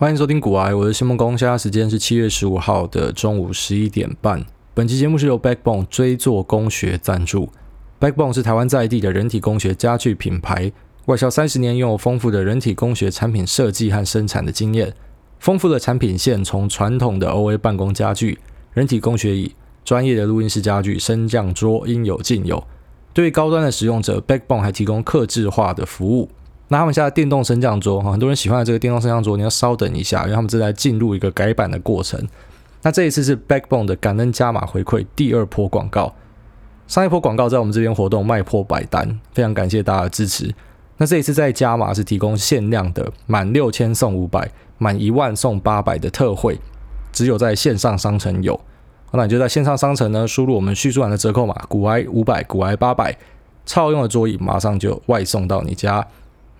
[0.00, 4.42] 欢迎收听股癌，我是谢梦工，现在时间是七月十五号的中午十一点半。
[4.72, 7.50] 本期节目是由 Backbone 追做工学赞助。
[8.00, 10.72] Backbone 是台湾在地的人体工学家具品牌，
[11.04, 14.94] 外销三十年，拥有丰富的人体工学产品设计和生产的经验。
[15.38, 18.38] 丰富的产品线从传统的 OA 办公家具、
[18.72, 19.54] 人体工学椅、
[19.84, 22.64] 专业的录音室家具、升降桌，应有尽有。
[23.12, 26.30] 对高端的使用者，Backbone 还提供客制化的服务。
[26.72, 32.24] 那他们家的电动升降桌，哈，很多人喜欢的这个电动升降桌，你要稍等一下，因为他们正在进入一个改版的过程。
[32.82, 36.14] 那这一次是 Backbone 的感恩加码回馈第二波广告，
[36.86, 40.54] 上一波广告在我们这边活动卖破百单，非常感谢大家的支持。
[40.98, 46.60] 那这一次再加码是提供限量的满六千送五百，满一万送八百的特惠，
[47.10, 48.58] 只有在线上商城有。
[49.10, 53.18] 那你就在线上商城呢，输入我们叙述栏的折扣码股癌五百，股癌八百，
[53.66, 56.06] 超用的桌椅马上就外送到你家。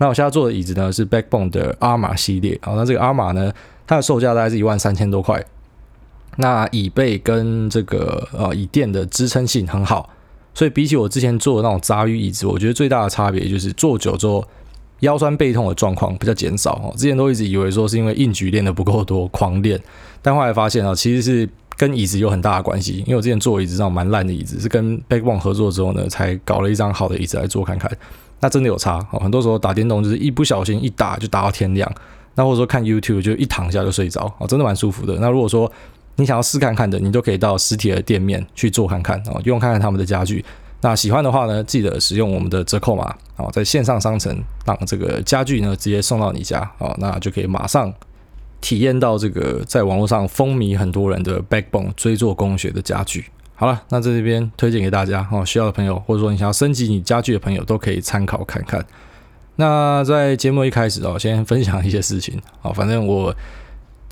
[0.01, 3.53] 那我现在坐的椅子呢是 Backbone 的 Arma 系列，好，那这个 Arma 呢，
[3.87, 5.45] 它的售价大概是一万三千多块。
[6.37, 10.09] 那椅背跟这个呃椅垫的支撑性很好，
[10.55, 14.43] 所以比起我之前坐的那种杂鱼椅子，我觉得最大的差别就是坐久之后
[15.01, 16.91] 腰酸背痛的状况比较减少。
[16.97, 19.79] 之前都一直以为说是因为硬举练的不够多，狂练，
[20.23, 23.01] 但后来发现啊，其实是跟椅子有很大的关系。
[23.01, 27.91] 因为我之前坐椅子上蛮烂的椅子，是跟 Backbone 合作之后呢，才搞了一张好的椅子来坐看看。
[28.41, 31.91] 那真的有差哦，很多时候打电动就是一不小心一打就打到天亮，
[32.35, 35.19] 那或者说看 YouTube 就一躺下就睡着哦，真的蛮舒服的。
[35.21, 35.71] 那如果说
[36.17, 40.45] 你想要试看看的，你都可以到实体的店面去做看看哦，用看看他们的家具。
[40.83, 47.93] 那喜欢的话呢，记得使用我们的折扣码哦，在线上商城让这个家具呢直接送到你家哦，那就可以马上
[48.63, 53.27] 体验到这个在网络上风靡很多人的 Backbone 椎作工学的家具。
[53.61, 58.83] 好了，那在这边推荐给大家哦，需要的朋友或者说你想要升级你家具的朋友都可以参考看看。
[59.57, 63.37] 那在节目一开始哦，先分享一些事情哦，反正我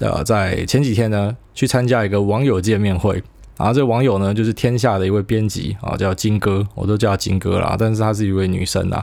[0.01, 3.23] 呃在前几天呢去参加一个网友见面会，
[3.57, 9.03] 然后这网友呢就是天下的一位编辑啊，叫金哥，我都叫他金哥啦，但是她是一位女生啊。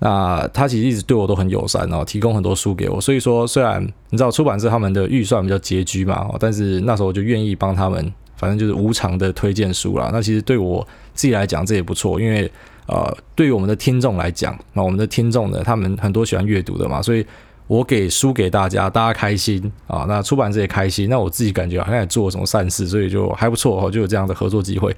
[0.00, 8.12] 那她其实一直对我都很友善哦，提供很多书给我，所以说虽然你知道出版社他们的预算比较拮据嘛，但是那时候我就愿意帮他们。
[8.44, 10.10] 反正就是无偿的推荐书啦。
[10.12, 12.50] 那其实对我自己来讲，这也不错，因为
[12.86, 17.24] 呃，对于我们的听众来讲，那我们的听众呢，他们很多喜欢阅读的嘛，所以
[17.66, 24.94] 我给书给大家，大家开心啊，那出版社也开心，那我自己感觉好像也做了什么善事，所以就还不错哈，就有这样的合作机会。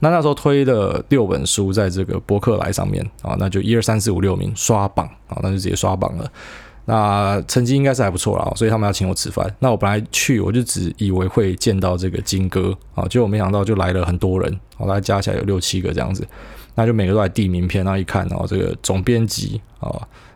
[0.00, 6.32] 那那时候推了六本书在这个博客来上面啊，那就一二三四五六名刷榜啊，那就直接刷榜了。
[6.92, 9.48] 那成绩应该是还不错啦，所以他们要请我吃饭。
[9.60, 16.26] 那我本来去，我就只以为会见到这个金哥啊，结果没想到就来了很多人，大概加起来有六七个这样子。
[16.74, 19.88] 那就每个都来递名片，然后一看，然后这个总编辑啊，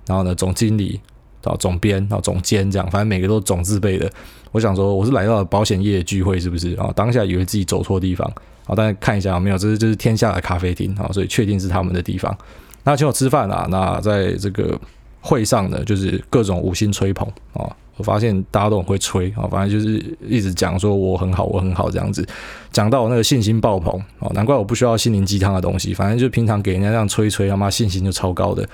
[0.07, 1.01] 然后呢总经理
[1.43, 4.09] 到总编，然后总监这样，反正每个都是总字辈的。
[4.53, 6.93] 我想说我是来到了保险业聚会是不是啊？
[6.95, 8.33] 当下以为自己走错地方
[8.67, 12.33] 啊，但是看一下没有，这是这是天下的咖啡厅啊，所以确定是他们的地方。
[12.85, 14.79] 那请我吃饭啊，那在这个。
[15.27, 17.65] 会上呢，就是各种五星吹捧啊！
[17.97, 22.27] 我发现大家都很会吹啊，反正就是一直讲说我很好，我很好这样子，
[22.71, 24.29] 讲到我那个信心爆棚啊！
[24.35, 28.69] 难怪我不需要心灵鸡汤的东西，反正就平常给人家这样吹吹，他妈信心就超高的。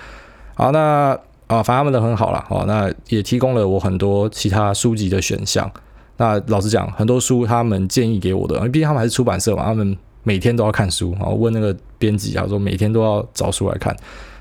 [0.55, 1.17] 好，那
[1.47, 5.71] 啊，反正他们都很好了啊，那也提供了我很多其他书籍的选项。
[6.17, 11.27] 那老实讲，很多书他们建议给我的，因为毕竟他们还是出版社嘛，他们每天都要看书啊。
[11.27, 13.95] 我问那个编辑啊，说每天都要找书来看。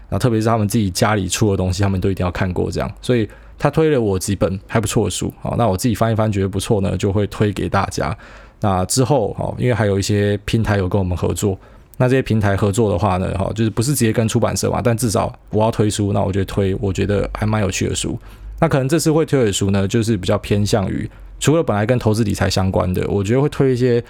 [0.09, 8.17] 那特别是他们自己家里出的东西，他们都一定要看过这样，所以他推了我几本还不错的书，好，那我自己翻一翻觉得不错呢，就会推给大家。
[8.61, 11.57] 那之后，好，因为还有一些平台有跟我们合作，
[11.97, 18.17] 那这些平台合作的话呢，哈，就是不是直接跟出版社嘛，但至少我要推书，那我就推我觉得还蛮有趣的书。
[18.59, 21.09] 那可能这次会推的书呢，就是比较偏向于
[21.39, 24.03] 除了本来跟投资理财相关的，我觉得会推一些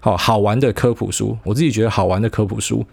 [0.00, 2.84] 好好玩的科普书，我自己觉得好玩的科普书。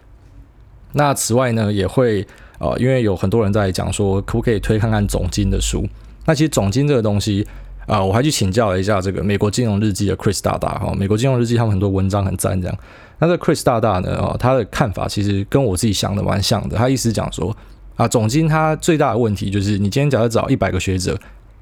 [0.92, 2.26] 那此外呢，也会。
[2.58, 5.86] 啊、因为有很多人在讲说，可不可以推看看总经的书？
[6.24, 7.46] 那其实总经这个东西
[7.86, 10.92] 啊、我还去请教了一下这个美国金融日记的 Chris 大大哈。
[10.96, 12.76] 美国金融日记他们很多文章很赞，这样。
[13.20, 16.76] 那这 Chris 大大呢，哦，他的看法其实跟我自己想的蛮像的。
[16.76, 17.56] 他意思讲说
[17.94, 21.16] 啊，总经它最大的问题就是，你今天假设找一百个学者，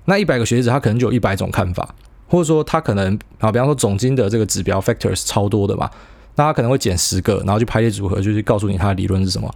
[0.06, 1.94] 那一百个学者他可能就有一百种看法，
[2.26, 5.90] 或者说他可能啊，比方说总经的这个指标 factors 超多的嘛，
[6.36, 9.54] 那他可能会减十个，然后去排列组合，就是告诉你他的理论是什么。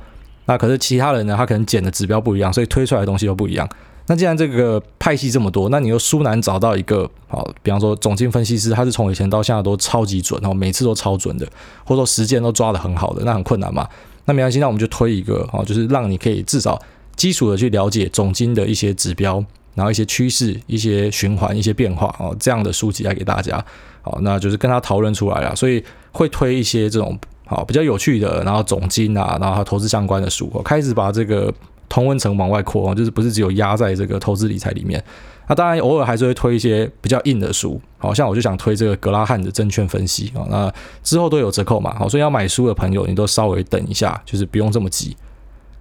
[0.48, 1.34] 那可是其他人呢？
[1.36, 3.68] 他可能捡的指标不一样，所以推出来的东西又不一样。
[4.06, 11.46] 那既然这个派系这么多，那你又殊难找到一个好，比方说总经分析师，他是从以前到现在都超级准，然后每次都超准的，
[11.84, 13.86] 或者说时间都抓得很好的，那很困难嘛。
[14.24, 16.80] 那没关系，那我们就推一个，哦，就是让你可以至少
[17.16, 19.44] 基础的去了解总经的一些指标，
[19.74, 23.62] 然后一些趋势、一些循环、一些变化哦，这样的书籍来给大家。
[24.00, 27.18] 好，那就是跟他讨论出来了，所以会推一些这种
[27.48, 31.52] 好比较有趣的，然后总经啊，然后投资相关的书，开始把这个
[31.88, 35.02] 同温层往外扩，就是不是只有压在这个投资理财里面。
[35.48, 40.72] 那当然偶尔还是会推一些比较硬的书，好像我就想推这个格拉汉的证券分析啊，那
[41.02, 45.16] 之后都有折扣嘛，好，所以要买书的朋友你都稍微等一下，就是不用这么急。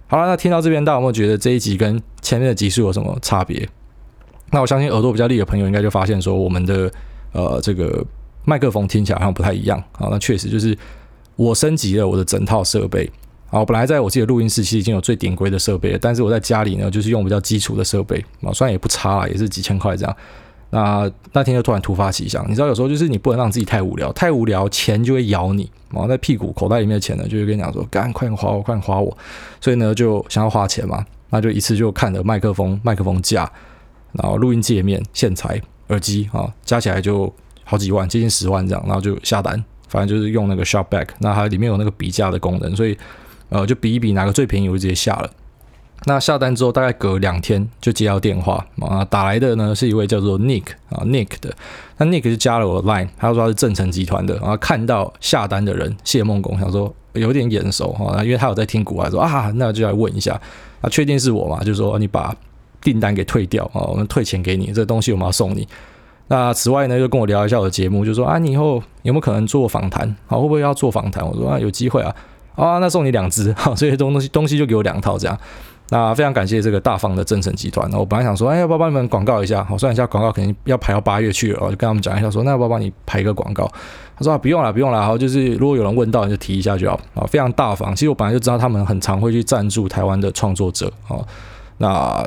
[0.06, 3.68] 好了，那听到这边，大家有没有觉得这一集跟前面的集数有什么差别？
[4.50, 6.90] 那我相信耳朵比较利的朋友应该就发现说，我们的
[7.32, 8.02] 呃这个
[8.46, 10.08] 麦克风听起来好像不太一样啊。
[10.10, 10.74] 那确实就是
[11.38, 13.08] 我升级了我的整套设备。
[13.50, 20.16] 啊，本来在我自己的录音室其实已经有最顶规的设备了，但是我在家里呢，就是用比较基础的设备啊，虽然也不差啦，也是几千块这样。
[20.70, 29.16] 那那天就突然突发奇想，你知道有时候就是你不能让自己太无聊，太无聊钱就会咬你啊，在屁股口袋里面的钱呢，就会跟你讲说，赶快花我，快点花我，
[29.62, 33.50] 所以呢就想要花钱嘛，那就一次就看了麦克风、麦克风架，
[34.12, 35.58] 然后录音界面、线材、
[35.88, 37.32] 耳机啊，加起来就
[37.64, 42.96] 好几万，接近十万这样，然后就下单，反正就是用那个 Shopback，那它里面有那个比价的功能，所以。
[43.50, 45.30] 呃，就比一比哪个最便宜，我就直接下了。
[46.04, 51.56] 那下单之后，大概隔两天就接到电话啊，打来的呢是一位叫做 Nick 啊 Nick 的。
[51.96, 60.38] 那 Nick 就加了我的 Line，他说他是正成集团的，然后看到下单的人谢孟恭，想说有点眼熟哈，因为他有在听股，他说啊，那就来问一下，
[60.82, 61.64] 啊，确定是我嘛？
[61.64, 62.36] 就说你把
[62.82, 65.66] 订单给退掉啊，我们退钱给你，这东西我们要送你。
[66.28, 70.14] 那此外呢，就跟我聊一下我的节目，就说啊，你以后有没有可能做访谈？
[70.26, 71.26] 好，会不会要做访谈？
[71.26, 72.14] 我说啊，有机会啊。
[72.54, 75.38] 啊，那送你两只，好，这些东西东西就给我两套这样。
[75.90, 77.90] 那非常感谢这个大方的正诚集团。
[77.92, 79.64] 我本来想说，哎，要不要帮你们广告一下？
[79.64, 83.66] 好，算一下广告肯定要排到八月去了，我就跟他们讲一下说，那要不要帮你排一个广告？
[84.16, 85.00] 他说啊，不用了，不用了。
[85.00, 87.00] 好，就是如果有人问到，你就提一下就好。
[87.14, 87.94] 啊，非常大方。
[87.94, 90.92] 其实我本来就知道他们很常会去赞助台湾的创作者。
[91.06, 91.24] 啊，
[91.78, 92.26] 那。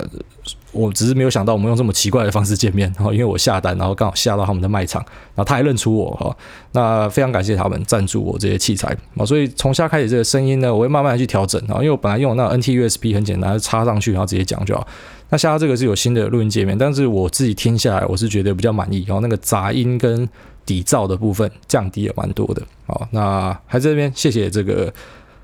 [0.72, 5.02] 我只是没有想到我们用这么奇怪的方式见面，然后因为我下单，然后刚好下到他们的卖场，
[5.36, 6.36] 然后他还认出我哈，
[6.72, 14.88] 那非常感谢他们赞助我这些器材啊，所以从现在开始这个声音呢，我会慢慢的去调整啊，因为我本来用那 NT USB 很简单，插上去然后直接讲就好。
[15.30, 20.28] 那现在这个是有新的录音界面，但是我自己听下来我是觉得比较满意，然后那个杂音跟
[20.66, 22.62] 底噪的部分降低了蛮多的。
[22.86, 24.94] 好，那还在这边谢谢这个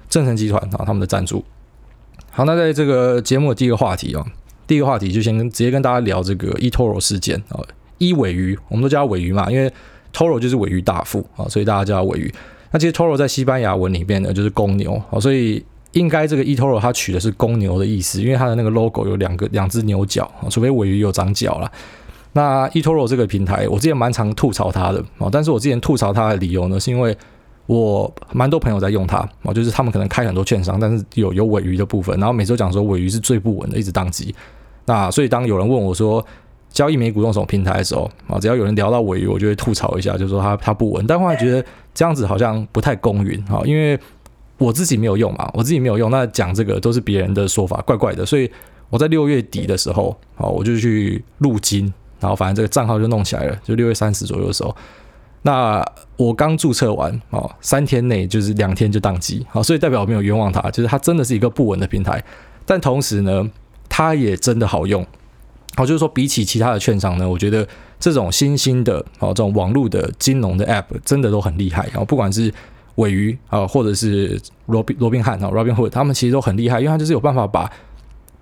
[0.10, 1.44] 正成集团啊他们的赞助。
[2.32, 4.26] 好，那在这个节目的第一个话题啊。
[4.68, 7.60] 第一个话题就先跟直接跟大家聊这个 eToro 事件啊，
[7.98, 9.72] 一尾鱼，我们都叫它尾鱼嘛，因为
[10.14, 12.32] Toro 就是尾鱼大腹啊，所以大家叫它鮪鱼。
[12.72, 21.72] 那其实 Toro 在西班牙文里面呢，就是公牛啊，所以应该这个 eToro 它取的是公牛的意思，因为它的那个 logo 有两个两只牛角啊，除非尾鱼有长角了。
[22.34, 27.18] 那 eToro 这个平台，我之前蛮常吐槽它的啊，但是我之前吐槽它的理由呢，是因为。
[27.68, 34.34] 我蛮多朋友在用它啊，就是他们可能开很多券商，但是有有尾鱼的部分，然后每周讲说尾鱼是最不稳的，一直当机。
[34.88, 36.26] 那所以当有人问我说
[36.70, 41.06] 交易美股用什么平台的时候啊，只要有人聊到尾鱼，我就会吐槽一下，就说它它不稳。
[41.06, 41.64] 但后来觉得
[41.94, 44.00] 这样子好像不太公允啊，因为
[44.58, 48.26] 我自己没有用嘛，我自己没有用，那讲这个都是别人的说法，怪怪的。
[48.26, 48.50] 所以
[48.90, 54.76] 我在六月底的时候啊，我就去入金，然后反正这个账号就弄起来了，就六月三十左右的时候。
[55.44, 55.86] 那
[56.18, 62.22] 我刚注册完哦，三天内就是两天就宕机，好，所以代表我没有冤枉他，就是它真的是一个不稳的平台，
[62.66, 63.50] 但同时呢，
[63.90, 65.06] 它也真的好用，
[65.76, 67.68] 好，就是说比起其他的券商呢，我觉得
[68.00, 72.54] 这种新兴的哦，这种网络的金融的 App 真的都很厉害，然后不管是
[72.96, 77.72] 尾鱼啊，或者是罗宾罗宾汉啊，Robinhood，他们其实都很厉害，因为他就是有办法把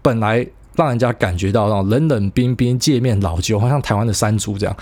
[0.01, 4.75] 本来让人家感觉到那种冷冷冰冰、界面老旧，好像台湾的山猪这样。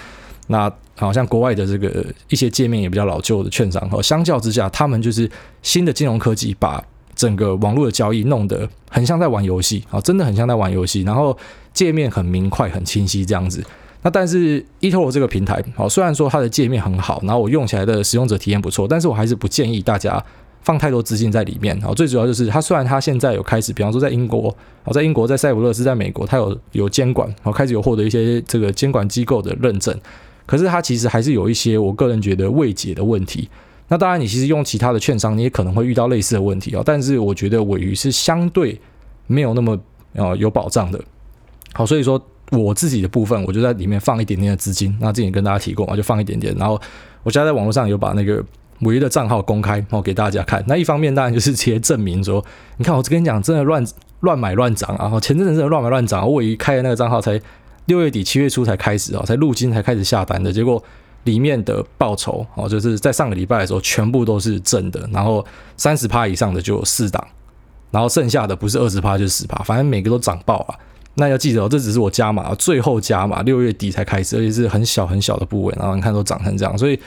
[0.47, 5.29] 那好像国外的这个一些界面也比较老旧的券商，和相较之下，他们就是
[5.61, 6.83] 新的金融科技，把
[7.15, 11.01] 整个网络的交易弄得很像在玩游戏啊，真的很像在玩游戏。
[11.03, 11.37] 然后
[11.73, 13.63] 界面很明快、很清晰这样子。
[14.01, 20.21] 那但是 eToro 这个平台，好，虽然说它的界面很好，然后我用起来的使用者体验不错，但是我还是不建议大家
[20.61, 21.79] 放太多资金在里面。
[21.81, 24.53] 好，最主要就是它虽然它现在有开始，比方说在英国，
[24.83, 29.97] 好，在英国、在塞浦路斯、在美国，它有有监管，好，开始有获得一些这个监管机构的认证。
[30.45, 33.47] 可是它其实还是有一些我个人觉得未解的问题。
[33.93, 36.81] 那当然，你其实用其他的券商，你也可能会遇到类似的问题啊。
[36.83, 38.81] 但是我觉得尾鱼是相对
[39.27, 39.79] 没有那么
[40.13, 40.99] 呃有保障的。
[41.73, 42.19] 好，所以说
[42.49, 44.97] 我自己的部分，我就在里面放一点点的资金。
[44.99, 46.55] 那之前跟大家提过嘛，就放一点点。
[46.55, 46.81] 然后
[47.21, 48.43] 我现在在网络上有把那个
[48.81, 50.63] 鮪鱼的账号公开，然后给大家看。
[50.67, 52.43] 那一方面当然就是直接证明说，
[52.77, 53.85] 你看我跟你讲，真的乱
[54.21, 55.03] 乱买乱涨啊。
[55.03, 57.39] 然后前阵子真的乱买乱涨，我鮪鱼开的那个账号才。
[57.85, 60.81] 六月底七月初才开始啊，才入金才开始下单的，结果
[61.23, 65.45] 里面的报酬哦，就是在上个礼拜的时候全部都是正的，然后
[65.77, 67.25] 三十趴以上的就有四档，
[67.91, 70.75] 然后剩下的不是二十趴就是十趴，反正每个都涨爆了。
[71.15, 76.99] 那要记得哦，这只是我加码，最后加码，六月底才开始，而且是很小很小的部位，然后你看都涨成这样，所以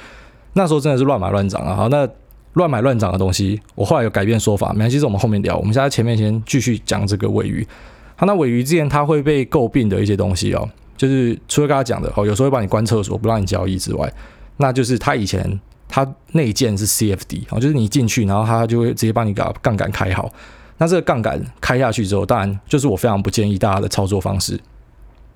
[0.52, 1.74] 那时候真的是乱买乱涨啊。
[1.74, 2.08] 好，那
[2.52, 5.56] 乱买乱涨的东西，我后来有改变说法，没关系，这我们后面聊。
[5.56, 7.66] 我们现在前面先继续讲这个鮪鱼。
[8.14, 14.12] 好，那鮪鱼之前它会被诟病的一些东西哦，就是除了刚才讲的哦，有时候会帮你关厕所不让你交易之外，
[14.56, 20.32] 那就是他以前他内建是 CFD 哦，就是你进去，然后他就会直接帮你把杠杆开好。
[20.78, 24.58] 那这个杠杆开下去之后，当然就是我非常不建议大家的操作方式。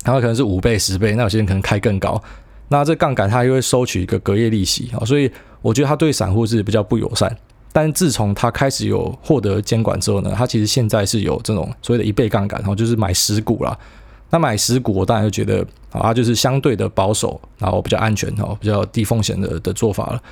[0.03, 2.19] 然后可能是五倍、十倍，那有些人可能开更高。
[2.69, 7.35] 那这杠杆它又会收取一个隔夜利息啊，所以我觉得它对散户是比较不友善。
[7.71, 13.77] 但自从它开始有获得监管之后呢，它其实现在是有这种所谓的一倍杠杆，然后就是买十股啦。
[14.31, 20.23] 那买十股，我当然就觉得啊，就是相对的保守，然后比较安全哦，比较低风险的的做法了。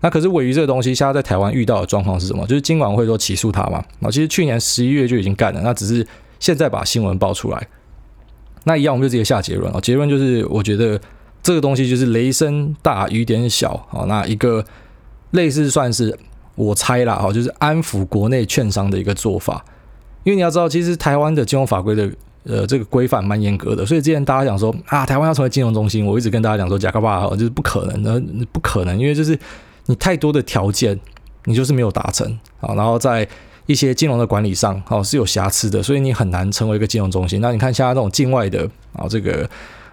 [0.00, 2.46] 那可是尾鱼这个东西，现在在台湾遇到的状况是什么？
[2.46, 3.84] 就是金管会说起诉他嘛。
[4.00, 6.06] 啊，其实去年十一月就已经干了，那只是
[6.38, 7.68] 现在把新闻爆出来。
[8.62, 9.80] 那一样，我们就直接下结论啊。
[9.80, 11.00] 结论就是，我觉得
[11.42, 14.04] 这个东西就是雷声大雨点小啊。
[14.06, 14.64] 那一个
[15.32, 16.16] 类似算是
[16.54, 19.64] 我猜啦，哈，就是安抚国内券商的一个做法。
[20.22, 22.08] 因为你要知道，其实台湾的金融法规的
[22.44, 29.38] 呃这个规范蛮严格的，所以之前大家讲说啊，台湾要成为金融中心，我一直跟大家讲说，假告爸就是不可能的，不可能，因为就是。
[29.90, 31.00] 你太多的条件，
[31.46, 32.30] 你就是没有达成
[32.60, 33.26] 啊，然后在
[33.64, 37.40] 一些金融的管理上，哦是有瑕疵的，所以你很难成为一个金融中心。
[37.40, 39.48] 那你看现在这种境外的啊，这个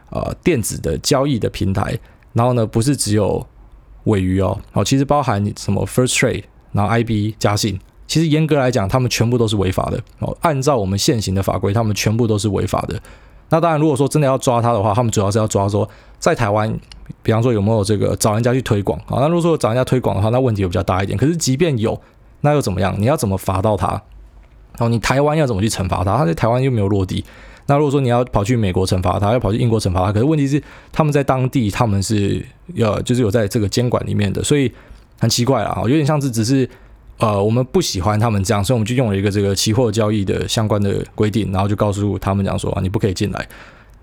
[0.09, 1.97] 呃电子的交易的平台，
[2.33, 3.47] 然后呢不是只有
[4.03, 7.79] 尾鱼哦，哦其实包含什么 First Trade，然后 IB 嘉信，
[8.15, 10.33] 其实严格来讲，他们全部都是违法的哦。
[10.39, 12.97] 按照我们现行的法规，他们全部都是违法的。
[13.49, 15.85] 那当然，如果说真的要抓他的话，他们主要是要抓说
[16.17, 16.73] 在台湾。
[17.21, 19.19] 比方说有没有这个找人家去推广啊？
[19.19, 21.17] 那如果说找人家推广的话，那问题又比较大一点。
[21.17, 21.99] 可是即便有，
[22.39, 22.95] 那又怎么样？
[22.97, 23.89] 你要怎么罚到他？
[23.89, 26.15] 然后你台湾要怎么去惩罚他？
[26.15, 27.25] 他在台湾又没有落地。
[27.65, 32.45] 那如果说你要跑去美国惩罚他，要跑去英国惩罚他，可是问题是他们在当地他们是
[32.75, 34.71] 要就是有在这个监管里面的，所以
[35.19, 36.67] 很奇怪啊，有点像是只是
[37.17, 43.47] 呃我们不喜欢他们这样，所以我们就用了一个这个期货交易的相关的规定，然后就告诉他们讲说，你不可以进来。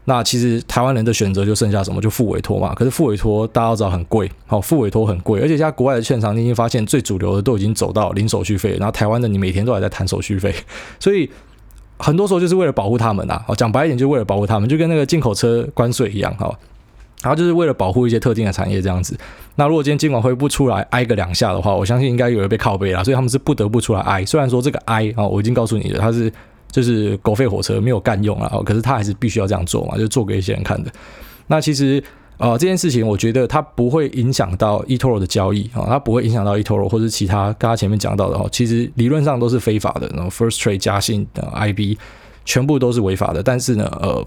[0.04, 2.00] 那其实台湾人的选择就剩下什么？
[2.00, 2.75] 就付委托嘛。
[2.75, 10.52] 可是付委托大家都知道很贵，好，付委托很贵，而且现在国外的券商你已经发现最主流的都已经走到零手续费，然后台湾的你每天都还在谈手续费，
[10.99, 11.31] 所以
[11.99, 13.45] 很多时候就是为了保护他们啊。
[13.47, 16.52] 好，讲白一点，就是为了保护他们，就跟那个进口车关税一样，哈。
[17.22, 19.16] 然后就是为了保护一些特定的产业这样子。
[19.54, 24.24] 那如果今天监管会不出来挨个两下的话，我相信应该有人被靠背啦，所以他们是不得不出来挨。
[24.26, 26.30] 虽然说这个挨啊，我已经告诉你了，他是。
[26.70, 30.90] 就是狗吠火车没有干用啊，可是他还是必须要这样做嘛，就做给一些人看的。
[31.46, 32.02] 那其实
[32.38, 40.10] 呃这件事情，我觉得它不会影响到 eToro 的交易啊，它不会影响到 eToro 或者其他刚刚前面讲到的哈，其实理论上都是非法的。
[40.16, 41.98] 然后 First Trade、加信的 IB
[42.46, 44.26] 全部都是违法的，但是呢呃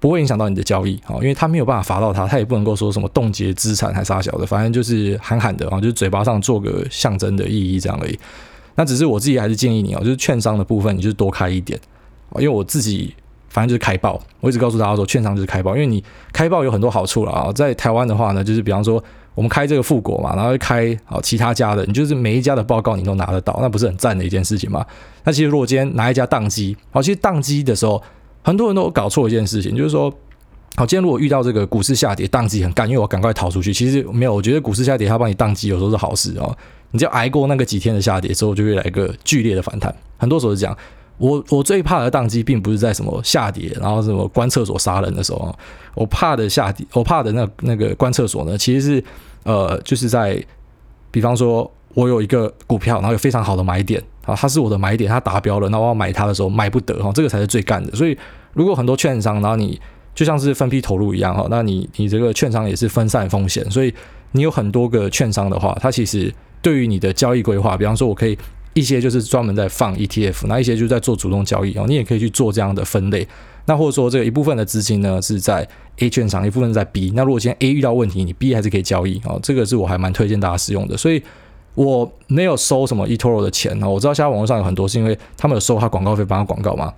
[0.00, 8.18] 不会影响到你的交易啊，因为他没有办法罚到他，他也不能够说什么冻结资产还是啥小的，反正就是喊喊的啊，就是嘴巴上做个象征的意义这样而已。
[8.76, 11.78] 那只是我自己还是建议你哦，就是券商的部分，你就多开一点，
[12.36, 13.14] 因为我自己
[13.50, 16.02] 反正就是开报，我一直告诉大家说，券商就是开报，因为你
[16.32, 17.52] 开报有很多好处了啊。
[17.52, 19.02] 在台湾的话呢，就是比方说
[19.34, 24.86] 我们开这个富国嘛，然后开啊其他家的，你就是每一家的报告你都拿得到，那不是很赞的一件事情吗？
[25.24, 28.02] 那其实如果今天拿一家当机，好，其实当机的时候，
[28.42, 30.10] 很多人都搞错一件事情，就是说，
[30.76, 33.72] 好，今天如果遇到这个股市下跌，当机很干，因为我赶快逃出去。
[33.72, 36.56] 其实没有，我觉得股市下跌，他帮你当机有时候是好事哦。
[36.92, 39.94] 你只要挨过那个几天的下跌之后，就会来一个剧烈的反弹。
[40.16, 40.76] 很多时候是这样。
[41.18, 45.54] 我我最怕的当机，并不是在什么下跌，然后什么关厕所杀人的时候。
[45.94, 49.04] 我怕的下跌，我怕的那那个关厕所呢，其实是
[49.42, 50.42] 呃，就是在
[51.10, 57.94] 比方说，我有一个股票，然后有非常好的买点啊，它是我的买点，它达标了，那我要买它的时候买不得哈，这个才是最干的。
[57.94, 58.16] 所以，
[58.54, 59.80] 如果很多券商，然后你
[60.14, 63.94] 就像是分批投入一样哈，那你你这个券商也是分散风险，所以
[64.32, 66.32] 你有很多个券商的话，它其实。
[66.62, 68.36] 对于你的交易规划，比方说，我可以
[68.74, 73.26] 一些就是专门在放 ETF，那一些就是在做主动交易哦，你也可以去做这样的分类。
[73.64, 75.66] 那或者说，这个一部分的资金呢是在
[76.00, 77.10] A 券商，一部分在 B。
[77.16, 80.98] 那如果今天 A 遇到问题，你 B 还是可以交易哦，这个是我还蛮推荐大家使用的。
[80.98, 81.22] 所以
[81.74, 86.92] 我没有收什么 eToro 的钱啊，我知道现在网络上有很多是因为他们有收他广告费，帮他广告嘛。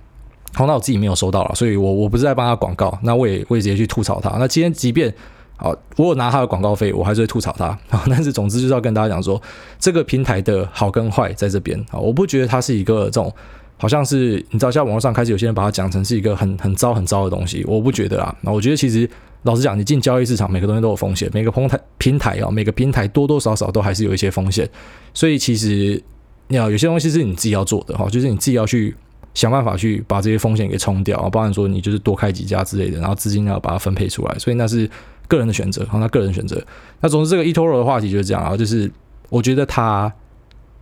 [0.55, 4.29] 好，那我自己没有收到了，所以我我不是在帮他广告，那我也我也直接去吐槽他。
[4.37, 5.11] 那今天即便
[5.57, 8.03] 好，我有拿他的广告费，我还是会吐槽他啊。
[8.09, 9.41] 但是总之就是要跟大家讲说，
[9.79, 11.97] 这个平台的好跟坏在这边啊。
[11.97, 13.33] 我不觉得它是一个这种，
[13.77, 17.63] 好像是你知道，现在网络上开始有些人把它讲成是一个很很糟很糟的东西。
[17.67, 18.35] 我不觉得啊。
[18.41, 19.09] 那我觉得其实
[19.43, 24.69] 老实讲，你进交易市场，每个东西都有风险，每个平台平台啊，每个平台多多少少都还是有一些风险。
[25.13, 26.01] 所以其实
[26.47, 28.95] 你要有些东西是你自己要做的哈，就是你自己要去
[29.33, 34.89] 想办法去把这些风险给冲掉啊，包含说你就是多开几家之类的，然后资金要把它分配出来，所以那是
[35.27, 36.63] 个人的选择，好，那个人选择。
[37.01, 38.89] 那总之这个 eToro 的话题就是这样啊，就是
[39.29, 40.13] 我觉得他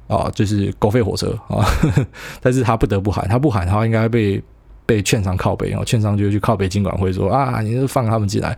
[0.08, 1.66] 啊，就是狗吠火车啊，
[2.42, 4.44] 但是他不得不喊，他不喊，他应该被
[4.86, 8.58] 被券商靠北，然后券商就去靠北金管会说啊，你就放他们进来。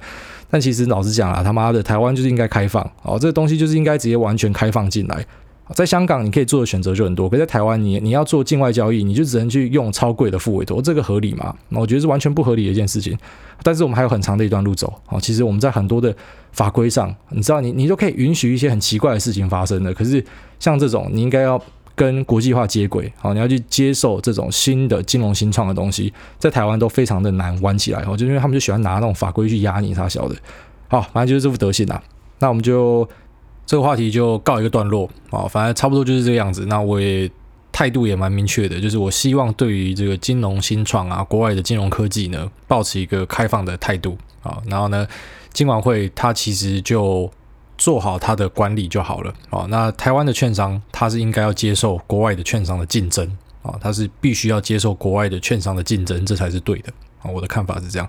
[0.49, 5.25] 但其实老实讲啊，他妈的，台湾就是应该开放哦，这个东西就是应该直接完全开放进来。
[5.73, 11.55] 在香港你可以做的选择就很多，可在台湾你你要做境外交易，你就只能去用超贵的复委托，这个合理吗？
[11.69, 13.17] 我觉得是完全不合理的一件事情。
[13.63, 15.17] 但是我们还有很长的一段路走哦。
[15.19, 16.13] 其实我们在很多的
[16.51, 19.93] 法规上，你知道你你都可以允许一些很奇怪的事情发生的。
[19.93, 20.23] 可是
[20.59, 21.59] 像这种，你应该要
[21.95, 30.35] 跟国际化接轨，好，你要去接受这种新的金融新创的东西，在台湾都非常的难玩起来哦，就因为他们就喜欢拿那种法规去压你，他晓得。
[30.87, 32.01] 好，反正就是这副德行啦。
[32.39, 33.07] 那我们就
[33.65, 36.65] 这个话题就告一个段落啊，反正差不多就是这个样子。
[36.65, 37.29] 那我也
[37.71, 44.61] 态度也蛮明确的，就是我希望对于这个金融新创啊，国外的金融科技呢，保持一个开放的态度啊。
[44.67, 45.07] 然后呢，
[45.51, 47.31] 金管会它其实就
[47.77, 49.65] 做好它的管理就好了啊。
[49.69, 53.25] 那台湾的券商，它是应该要接受国外的券商的竞争
[53.61, 57.31] 啊，它是必须要接受国外的券商的竞争，这才是对的啊。
[57.31, 58.07] 我的看法是这样。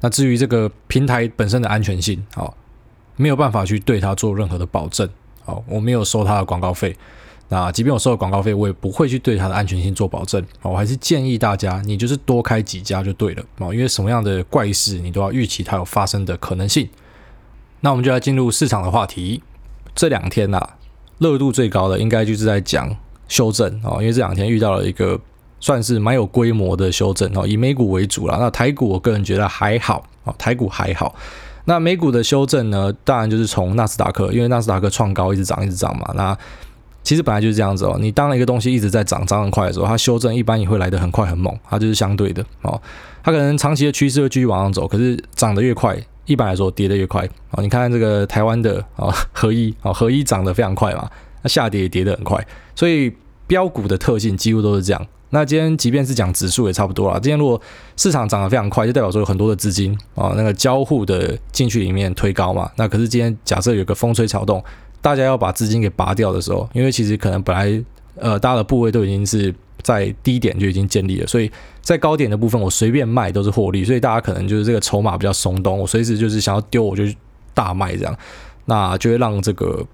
[0.00, 2.52] 那至于这个平台本身的安全性，啊，
[3.16, 5.08] 没有办法去对它做任何的保证，
[5.44, 6.96] 啊，我没有收它的广告费，
[7.48, 16.88] 那即便我收了广告费，我也不会去对它的安全性做保证，啊，我还是建议大家，你就是多开几家就对了，啊，因为什么样的怪事你都要预期它有发生的可能性。
[17.82, 19.42] 那我们就要进入市场的话题，
[19.94, 20.58] 这两天呐，
[21.18, 22.96] 热度最高的应该就是在讲
[23.28, 25.20] 修正，哦，因为这两天遇到了一个。
[25.64, 28.36] 算是蛮有规模的修正哦，以美股为主啦。
[28.40, 31.14] 那台股我个人觉得还好哦，台股还好。
[31.66, 36.12] 那美股的修正呢，当然就是从纳斯达克，因为纳斯达克创高一直涨一直涨嘛。
[36.16, 36.36] 那
[37.02, 37.96] 其实本来就是这样子哦。
[38.00, 42.80] 你当一个东西一直在涨，涨很快的时候，它修正一般也会来得很快很猛，它就是相对的哦。
[43.22, 47.62] 它可能长期的趋势会继续往上走，可是涨得越快，一般来说跌得越快啊。
[47.62, 51.08] 你看这个台湾的啊合一啊合一涨得非常快嘛，
[51.42, 53.12] 那下跌也跌得很快，所以
[53.46, 55.06] 标股的特性几乎都是这样。
[55.34, 57.18] 那今天即便是讲指数也差不多了。
[57.18, 57.58] 今天如果
[57.96, 62.70] 市场涨得非常快，就代表说有很多的资金啊，那个交互的进去里面推高嘛。
[62.76, 64.62] 那可是今天假设有个风吹草动，
[65.02, 67.84] 大家要把资金给拔掉的时候，因为其实可能本来
[68.16, 77.02] 呃大家的部位都已经是在低点就已经建立了，所以在高点的部分我随便卖都是获利，所以大家可能就是这个筹码比较松动，我随时就是想要丢我就
[77.52, 78.16] 大卖这样，
[78.66, 79.84] 那就会让这个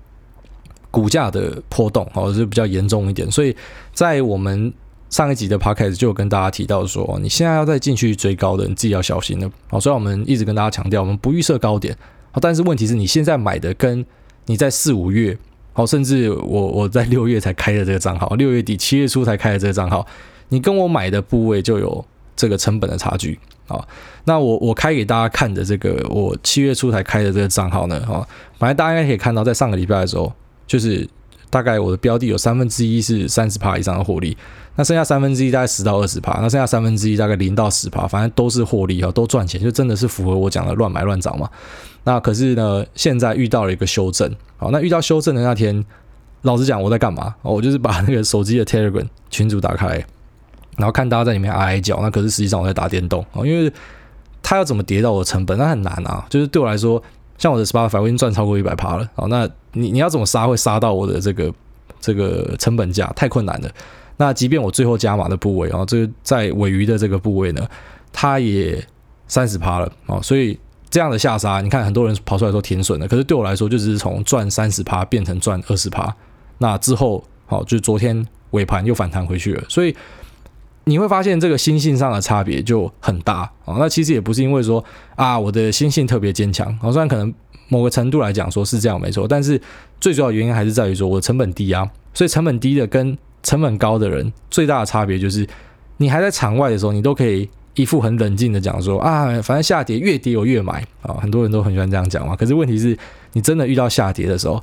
[0.90, 3.30] 股价的波动哦是比较严重一点。
[3.30, 3.56] 所以
[3.94, 4.70] 在我们
[5.08, 9.50] 上一集的 podcast 就有跟大家提到说，你现在要再进去追高的，你自己要小心了。
[9.68, 11.96] 好，所以我们一直跟大家强调，我们不预设高点。
[12.42, 14.04] 但是问题是你现在买的跟
[14.48, 15.38] 你在四五月，
[15.72, 20.04] 好，甚至我我在六月才开的这个账号，六月底七月初才开的这个账号，
[20.48, 23.38] 你跟我买的部位就有这个成本的差距。
[23.68, 23.86] 啊，
[24.24, 28.26] 那我我开给大家看的这个，我七月初才开的这个账号呢，哈，
[28.58, 30.32] 本来大家应该可以看到，在上个礼拜的时候，
[30.66, 31.06] 就是
[31.50, 34.36] 大概我的标的有三分之一是三十趴以上的获利。
[34.76, 41.50] 那剩下三分之一大概十到二十趴，那剩下三分之一大概零到十趴，反正都是获利哈，都赚钱，就真的是符合我讲的乱买乱涨嘛。
[42.04, 45.84] 那可是呢，现在遇到了一个修正，好，那遇到修正的那天，
[46.42, 47.34] 老实讲我在干嘛？
[47.42, 49.88] 哦我就是把那个手机的 Telegram 群组打开，
[50.76, 52.00] 然后看大家在里面哀哀叫。
[52.00, 53.72] 那可是实际上我在打电动啊，因为
[54.44, 56.24] 他要怎么跌到我的成本，那很难啊。
[56.30, 57.02] 就是对我来说，
[57.38, 61.54] 像我的 Spotify 我已经赚超过一百趴了，好，那你你要怎么杀会杀到我的这个
[62.00, 63.70] 这个成本价，太困难了。
[64.16, 67.66] 那即便我最后加码的部位啊，这个在尾鱼的这个部位呢，
[68.12, 68.84] 它也
[69.28, 69.90] 三十趴了。
[70.06, 70.58] 啊，所以
[70.90, 76.12] 这样的下杀，你看很多人跑出来说停损了，可是对我来说就只是从赚三十趴变成赚二十趴，
[76.58, 79.94] 那之后好，就昨天尾盘又反弹回去了，所以
[80.88, 83.76] 你会发现这个心性上的差别就很大啊。
[83.78, 84.82] 那其实也不是因为说
[85.16, 87.32] 啊我的心性特别坚强啊，虽然可能
[87.68, 89.60] 某个程度来讲说是这样没错，但是
[90.00, 95.46] 最主要原因还是在于说我成本低啊，所以成本低的跟成本高的人最大的差别就是，
[95.98, 102.34] 你还在场外的时候，你都可以一副很冷静的讲说啊，反正下跌越跌我越买啊，很多人都很喜欢这样讲嘛。
[102.34, 102.96] 可是问题是，
[103.34, 104.62] 你真的遇到下跌的时候，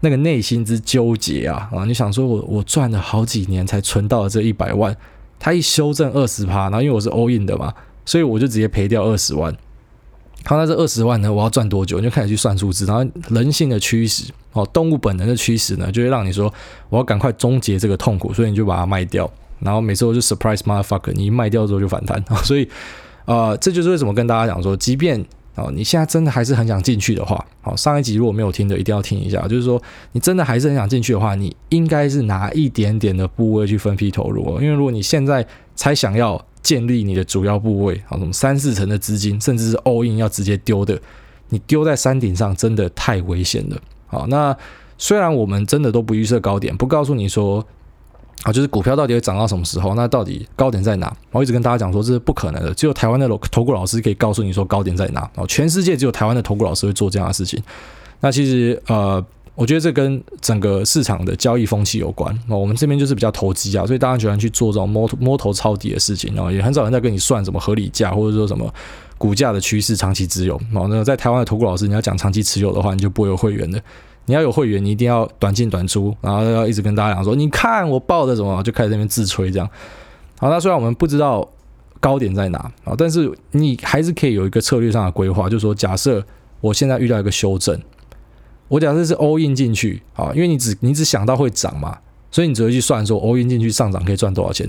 [0.00, 4.96] 那个内心之纠结啊啊，你想说我我赚了好几年才存到了这一百万，
[5.44, 7.74] 它一修正二十趴，然后因为我是 all in 的嘛，
[8.04, 9.52] 所以我就直接赔掉二十万。
[10.44, 11.98] 好，那这二十万呢，我要赚多久？
[11.98, 16.52] 你就开始去算数字，然后人性的驱使哦，动物本能的驱使呢，就会让你说
[16.90, 19.28] 我要赶快终结这个痛苦，所以你就把它卖掉。
[19.58, 22.24] 然后每次我就 surprise motherfucker，你一卖掉之后就反弹。
[22.44, 22.68] 所以，
[23.24, 29.46] 呃，这就是为什么跟大家讲说，即便哦你现在真的还是很想进去的话，好，上一集如果没有听的，一定要听一下。
[29.46, 29.80] 就是说，
[30.12, 40.98] 你真的还是很想进去的话，你应该是拿一点点的部位去分批投入哦，因为如果你现在才想要建立你的主要部位啊，什么三四成的资金，甚至是 all in 要直接丢的，
[41.50, 43.80] 你丢在山顶上真的太危险了。
[44.06, 44.56] 好，那
[44.96, 47.66] 虽然我们真的都不预设高点，不告诉你说
[48.42, 51.14] 啊，就是股票到底会涨到什么时候，那到底高点在哪？
[51.30, 55.30] 我一直跟大家讲说这是不可能的，只有台湾的投顾老师可以告诉你说高点在哪。
[55.36, 57.62] 哦，全世界只有台湾的投顾老师会做这样的事情。
[58.20, 59.24] 那其实呃。
[59.54, 62.34] 我觉得这跟整个市场的交易风气有关。
[62.48, 68.72] 哦我们这边就是比较投机啊，所以大家喜欢去做这种摸摸头抄底的事情，然后也很少人在跟你算什么合理价，或者说什么
[69.18, 70.58] 股价的趋势长期持有。
[70.74, 73.78] 哦，那在台湾的投顾老师，你要讲长期持有的话，你就不会有会员的。
[74.26, 79.68] 你要有会员，你一定要短进短出，然后要一直跟大家讲说，你看我报的什么，就开始那边自吹这样。
[80.38, 81.48] 好，那虽然我们不知道
[82.00, 86.24] 高点在哪啊，但是你还是可以有一个策略上的规划，就是说，假设
[86.60, 87.80] 我现在遇到一个修正。
[88.68, 91.98] 我假设是 all in 进去啊，因为你只你只想到会涨嘛，
[92.30, 94.66] 所以你只会去算说 all in 进去上涨可以赚多少钱。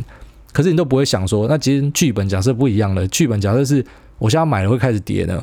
[0.52, 3.08] 可是你都不会想说，那其实剧本假设不一样了。
[3.08, 3.86] 剧本假设是
[4.18, 5.42] 我现在买了会开始跌呢，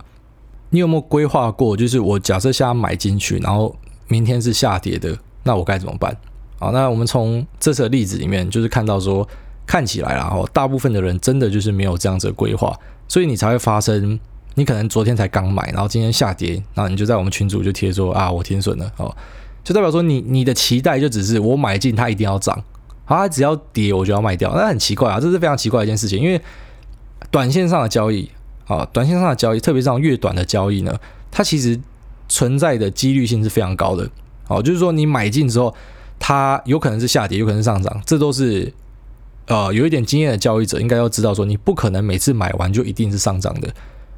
[0.68, 1.75] 你有没有规划过？
[1.75, 3.75] 就是我假设现在买进去，然后
[4.11, 6.14] 明天是下跌的，那我该怎么办？
[6.59, 9.27] 好，那我们从这次的例子里面就是看到说，
[9.66, 14.20] 看起来啊，大部分的人真的就是没有这样子的规划，所以你才会发生。
[14.57, 19.16] 你可能昨天才刚买，然后今天下跌，然后你就在我们群组就贴说啊，我停损了哦，
[19.62, 22.61] 就代表说你你的期待就只是我买进它一定要涨，
[23.05, 26.38] 啊，只要跌我就要卖掉，那很奇怪啊，这是非常奇怪的一件事情，因为
[27.31, 28.29] 短线上的交易
[28.66, 30.99] 啊，短线上的交易，特别是这种越短的交易呢，
[31.31, 31.81] 它其实
[32.31, 34.09] 存在的几率性是非常高的，
[34.49, 35.75] 哦，就是说你买进之后，
[36.19, 38.73] 它有可能是下跌，有可能是上涨，这都是
[39.49, 43.69] 呃有一点经验的交易者应该要知道说，你不可能每次买完就一定是上涨的。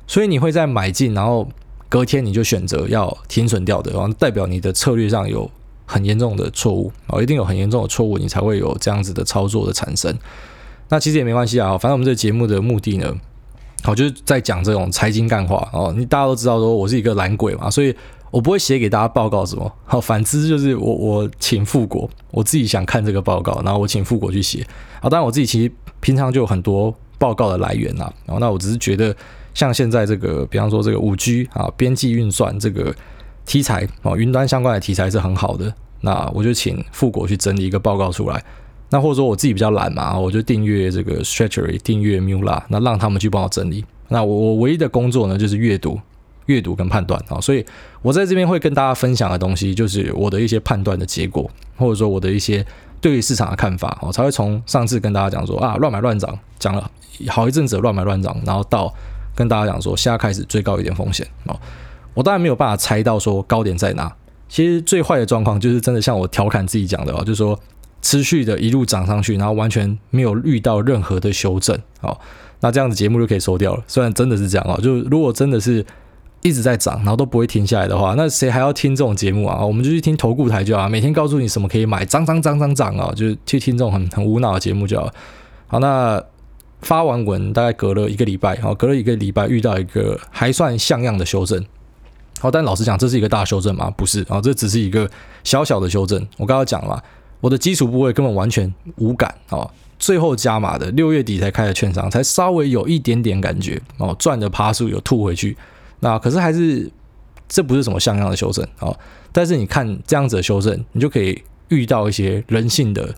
[0.06, 1.48] 所以你会在买进，然后
[1.88, 5.50] 隔天你就选择要停损掉的，然后代表你的策略上有
[5.86, 10.14] 很严重的错误哦，一定有很严重的错误，你才会有这样子的操作的产生。
[10.90, 13.14] 那其实也没关系啊，反正我们这个节目的目的呢，
[13.82, 15.92] 好就是在讲这种财经干话哦。
[15.96, 17.94] 你大家都知道说我是一个懒鬼嘛，所以
[18.30, 19.70] 我不会写给大家报告什么。
[19.84, 24.66] 好，反之就是我我请富国，我自己想看这个报告，然后我请富国去写。
[25.00, 28.12] 啊，当然我自己其实平常就有很多报告的来源啦。
[28.24, 29.14] 然后那我只是觉得。
[29.54, 32.90] 像现在这个，比方说这个五 G 啊，边际运算这个
[33.44, 35.70] 题材啊，云端相关的题材是很好的。
[36.00, 38.42] 那我就请富国去整理一个报告出来。
[38.92, 43.84] 那或者说我自己比较懒嘛，我就订阅这个 Stretchery，订阅 Mula，那让他们去帮我整理。
[44.08, 45.98] 那我我唯一的工作呢，就是阅读、
[46.46, 47.40] 阅读跟判断啊。
[47.40, 47.64] 所以
[48.02, 52.64] 我在这边会跟大家分享的东西，就是我的一些判断的结果，或者说我的一些
[53.00, 53.98] 对于市场的看法。
[54.02, 56.90] 我才会从上次跟大家讲说啊，乱买乱涨，讲了
[57.28, 58.94] 好一阵子乱买乱涨，然后到。
[59.34, 61.58] 跟大家讲说，现在开始最高一点风险哦，
[62.12, 64.14] 我当然没有办法猜到说高点在哪。
[64.46, 67.58] 其实最坏的状况就是真的像我调侃自己讲的哦，就是说
[68.02, 72.18] 持续的一路涨上去，然后完全没有遇到任何的修正哦，
[72.60, 73.82] 那这样子节目就可以收掉了。
[73.86, 75.82] 虽然真的是这样啊，就如果真的是
[76.42, 79.64] 一直在涨，然后都不会停下来的话，那谁还要听这种节目啊？
[79.64, 85.10] 我们就去听投顾台就好，每天告诉你什么可以买，涨涨涨涨涨啊，就去听这种很很无脑的节目就好。
[85.68, 86.22] 好，那。
[86.82, 91.64] 发完文大概隔了一个礼拜，好，隔了一个礼拜遇到一个还算像样的修正，
[92.40, 93.88] 好，但老实讲，这是一个大修正吗？
[93.96, 95.08] 不是啊，这只是一个
[95.44, 96.18] 小小的修正。
[96.38, 97.00] 我刚刚讲了嘛，
[97.42, 105.54] 我的基础部位根本完全无感啊，最后加码的六月底才开的券商，才稍微有一点点感觉哦，赚的趴数有吐回去，
[106.00, 106.90] 那可是还是
[107.46, 108.96] 这不是什么像样的修正啊，
[109.32, 113.14] 但是你看这样子的修正，你就可以遇到一些人性的。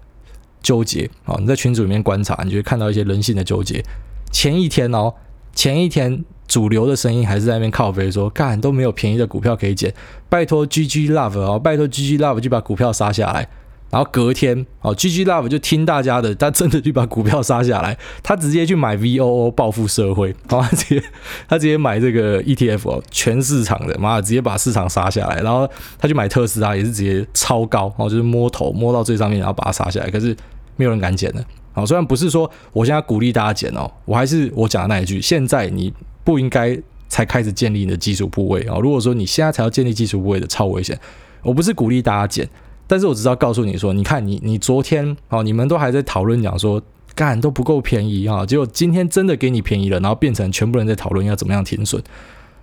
[0.64, 1.36] 纠结啊！
[1.38, 3.84] 你在群组里面观察，你就会看到一些人性的纠结。
[4.32, 5.12] 前一天哦，
[5.54, 9.92] 前一天主流的声音还是在那边靠背说，干都没有便宜的股票可以捡，
[10.30, 13.46] 拜托 GG Love 哦，拜托 GG Love 就把股票杀下来。
[13.94, 21.02] 然后隔天哦，GG Love 就听大家的，他真的就把股票杀下来，他直接去买 VOO 报复社会，好，他直接
[21.48, 30.36] 他直接买这个 ETF 哦，全市场的妈的直接把市场杀下来，然后他去买特斯拉也是直接超高，然后就是摸头摸到最上面，然后把它杀下来，可是。
[30.76, 36.76] 没有人敢捡的，好，虽然不是说我现在鼓励大家捡哦，我还是我讲的那一句，现在你不应该
[37.06, 38.76] 才开始建立你的基础部位啊。
[38.82, 40.98] 如果说你现在才要建立基础部位的，超危险。
[41.44, 42.48] 我不是鼓励大家捡，
[42.86, 46.82] 但是我只是要告诉你说，你看你你昨天哦，你们都还在讨论讲说
[47.14, 52.02] 干都不够便宜啊，结果今天真的给你便宜了，然后变成全部人在讨论要怎么样停损。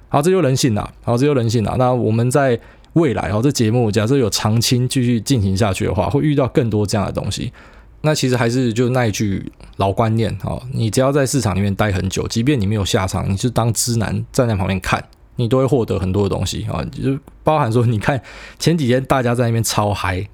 [0.09, 1.75] 好，这就人性啦，好，这就人性啦。
[1.79, 2.59] 那我们在
[2.93, 7.53] 未来哦，这节目假设有长青继续进行下去的话，会遇到更多这样的东西。
[8.01, 15.01] 那其实还是就那一句老观念哦，你只要在市场里面待很久，即便你没有下场，你就当知男站在旁边看，
[15.37, 18.21] 你都会获得很多的东西啊，就包含说，你看
[18.59, 20.27] 前几天大家在那边超嗨，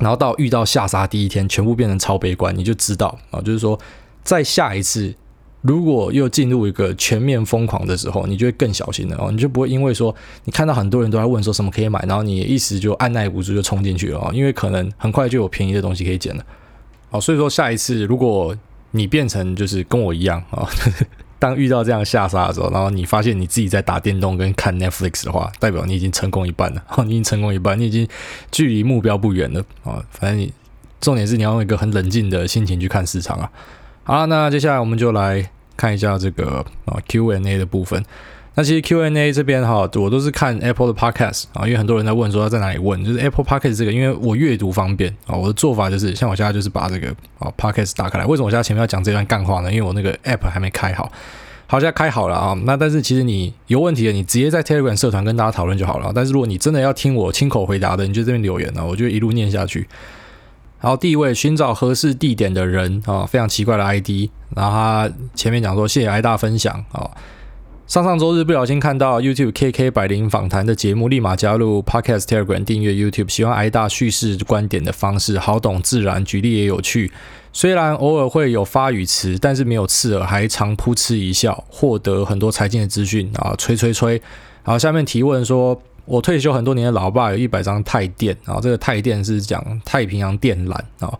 [0.00, 3.78] 然后到遇到下杀第一天，全部变成超悲观，你就知道啊，就是说
[4.22, 5.14] 在下一次
[5.62, 16.44] 如果又进入一个全面疯狂的时候，你就会更小心了哦，你就不会因为说你看到很多人都在问说什么可以买，然后你一时就按捺不住就冲进去了哦，因为可能很快就有便宜的东西可以捡了。
[17.10, 18.54] 好，所以说下一次如果
[18.90, 20.68] 你变成就是跟我一样啊。
[21.44, 26.82] 当遇到这样下杀的时候，然后你发现你自己在打电动跟看 Netflix 的话，代表你已经成功一半了。
[27.04, 28.08] 你已经成功一半，你已经
[28.50, 30.02] 距离目标不远了啊！
[30.10, 30.50] 反正你
[31.02, 33.50] 重点是你要用一个很冷静的心情去看市场啊。
[34.04, 38.02] 好，那接下来我们就来看一下这个啊 Q&A 的部分。
[38.56, 47.08] 那其实 Q&A 这边哈，我都是看 Apple 的 Podcast 啊，因为很多人在问说要在哪里问，就是 Apple Podcast 这个，因为我阅读方便啊，我的做法就是像我现在就是把这个
[47.40, 48.24] 啊 Podcast 打开来。
[48.24, 49.72] 为什么我现在前面要讲这段干话呢？
[49.72, 51.10] 因为我那个 App 还没开好，
[51.66, 52.56] 好，现在开好了啊。
[52.64, 56.12] 那但是其实你有问题的，你直接在 Telegram 社团跟大家讨论就好了。
[56.14, 59.88] 但是如果你真的要听我亲口回答的，你就这边留言啊，我就一路念下去。
[60.78, 67.10] 好，第一位寻找合适地点的人啊，非常奇怪的 ID，然后他前面讲说谢谢挨大分享啊。
[67.94, 77.12] 上上周日不小心看到 YouTube KK 百灵访谈的节目，立马加入 Podcast Telegram 订阅 YouTube，喜欢挨大叙事观点的方式，好懂自然，举例也有趣。
[77.52, 83.54] 虽然偶尔会有发语词，但是没有刺耳，还常噗嗤一笑，获得很多财经的资讯啊！
[83.56, 84.20] 吹吹吹。
[84.64, 91.16] 好，下面提问说，我退休很多年的老爸有一百张泰电啊，这个泰电是讲太平洋电缆啊。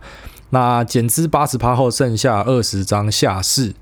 [0.49, 3.73] 那减资八十趴后，剩下二十张下市。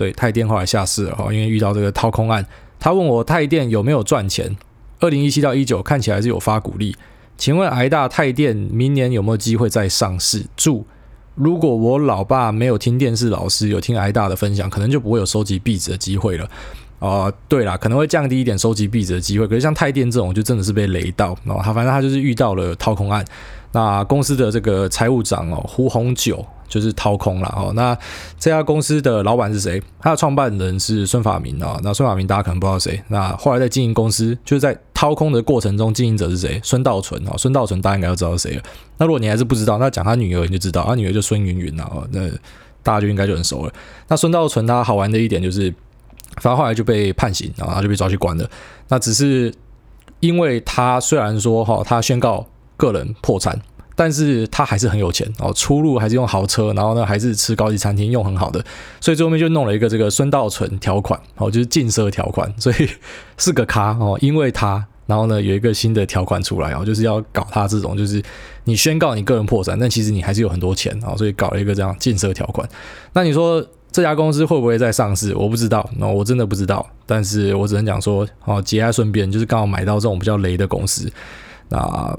[0.00, 2.42] 对，泰电后来下市了哈，因为遇到这个掏空案。
[2.78, 4.56] 他问我泰电有没有赚钱？
[4.98, 6.96] 二零一七到一九看起来是有发股利，
[7.36, 10.46] 请问挨大泰电明年有没有机会再上市？
[10.56, 10.86] 注：
[11.34, 16.46] 如果我老爸没有听电视老师，有听挨大的分享，可能就不会有收集壁纸的机会了。
[16.98, 19.46] 啊、呃，对啦，可能会降低一点收集币值的机会。
[19.46, 21.60] 可是像泰电这种，就真的是被雷到哦。
[21.62, 23.22] 他反正他就是遇到了掏空案，
[23.72, 27.72] 那公司的这个财务长哦胡红九就是掏空了哦。
[27.74, 27.96] 那
[28.38, 29.82] 这家公司的老板是谁？
[30.00, 31.78] 他的创办人是孙法明啊。
[31.82, 33.02] 那孙法明大家可能不知道谁。
[33.08, 36.60] 那后来在经营公司，就是在掏空的过程中，经营者是谁？
[36.62, 37.34] 孙道存啊。
[37.36, 38.62] 孙道存大家应该要知道是谁了。
[38.98, 41.90] 那如果你还是不知道，那讲他女儿你就知道，他女儿就孙芸芸啊。
[42.12, 42.28] 那
[42.82, 43.72] 大家就应该就很熟了。
[44.08, 45.72] 那孙道存他好玩的一点就是。
[46.36, 48.48] 反正后来就被判刑，然后他就被抓去关了。
[48.86, 49.52] 那只是
[50.20, 52.46] 因为他虽然说哈，他宣告
[52.80, 53.60] 个人破产，
[53.94, 58.64] 但是他还是很有钱哦，出入还是用豪车，然后呢还是吃高级餐厅，用很好的，
[59.00, 62.88] 所以最后面就弄了一个这个孙道存条款哦，就是禁奢条款， 所以
[63.36, 64.16] 是个咖哦。
[64.22, 68.22] 因为他，然后呢有一个新的条款出来哦，就是要搞他这种，就是
[68.64, 72.68] 你宣告你个人破产，但其实你还是有很多钱啊，所以搞了一个这样禁设条款。
[73.12, 73.64] 那你说？
[73.92, 75.34] 这家公司会不会再上市？
[75.34, 76.88] 我不知道，那我真的不知道。
[77.06, 81.10] 但是我只能讲说，哦，节哀顺变，就是刚好买到这种比较雷的公司。
[81.68, 82.16] 那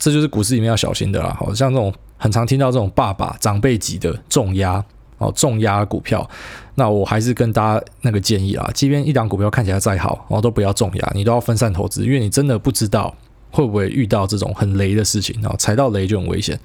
[0.00, 1.36] 这就是股市里面要小心的啦。
[1.38, 4.84] 好像这种很常听到这种爸爸长辈级的重压
[5.18, 6.28] 哦，重压股票。
[6.74, 13.14] 那我还是跟大家那个建议啊，即便一档股票看起来再好，哦，都不要重压，你都要分散投资，因为你真的不知道
[13.50, 16.58] 会不会遇到这种很雷的事情，然后踩到雷就很危险。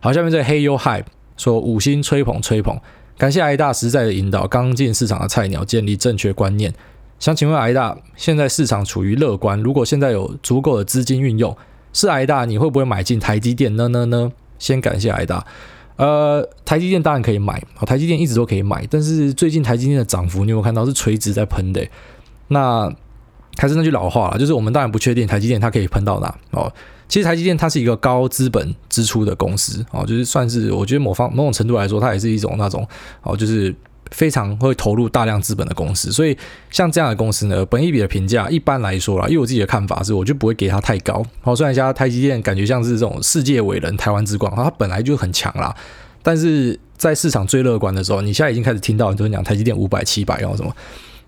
[0.00, 1.04] 好，下面这个 Hey Yo Hype
[1.36, 2.80] 说五星吹捧吹捧。
[3.18, 6.72] 感谢挨大实在的引导，刚进市场的菜鸟建立正确观念。
[7.18, 11.54] 想请问挨大，现在市场处于乐观，如果现在有足够的资金运用，
[11.92, 13.88] 是挨大你会不会买进台积电呢？
[13.88, 14.32] 呢呢？
[14.58, 15.44] 先感谢挨大。
[15.96, 21.86] 呃，台积电当然可以买，台积电一直都可以买，但是最近台积电的涨幅你有没有看到是垂直在喷的？
[22.48, 22.90] 那
[23.56, 26.72] 还是那句老话了，就是我们当然不确定台积电它可以喷到哪哦。
[27.06, 32.86] 其实台积电它是一个高资本支出的公司哦，就是算是我觉得某方某种程度来说，它也是一种那种
[33.22, 33.74] 哦，就是
[34.10, 36.10] 非常会投入大量资本的公司。
[36.12, 36.36] 所以
[36.70, 41.24] 像这样的公司呢，本一比的评价一般来说啦，因为我自己的看法是，我就不会给它太高。
[41.40, 45.74] 好，虽然像台积电感觉像是这种世界伟人、台湾之光，它本来就很强啦，
[46.22, 50.74] 但是在市场最乐观的时候，你现在已经开始听到很多人讲台积电五百、七百然后什么，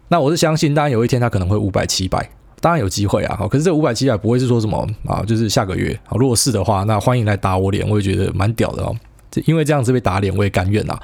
[0.09, 2.29] 那我是相信，当然有一天它可能会五百、七百。
[2.61, 8.95] 当然有机会啊，好可是这五百七百不会是说什么啊，就是下个月，如果是的话，那欢迎来打我脸，我也觉得蛮屌的哦。
[9.47, 10.97] 因为这样子被打脸，我也甘愿啊。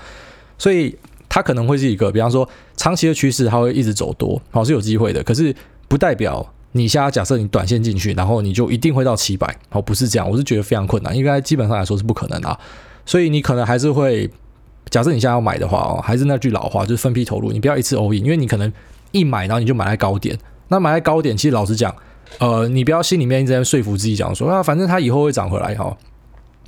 [0.57, 0.97] 所以
[1.29, 5.23] 它可能会是一个，比方说长期的趋势，它会一直走多，好是有机会的。
[5.23, 5.55] 可是
[5.87, 12.59] 不代表你现在假设你短线进去，然后你就一定会到七百，好不是这样，我是觉得非常困难，应该基本上来说是不可能啊。
[13.05, 14.31] 所以你可能还是会，
[14.91, 18.73] 假设你现在要买的话哦，还是那句老话，就是分批投入，你不要一次 all in，因为你可能
[19.13, 20.39] 一买然后你就买在高点。
[20.69, 21.95] 那买在高点，其实老实讲，
[22.39, 25.97] 呃，你不要心里面一直在说服自己讲说啊，反正它以后会涨回来哈。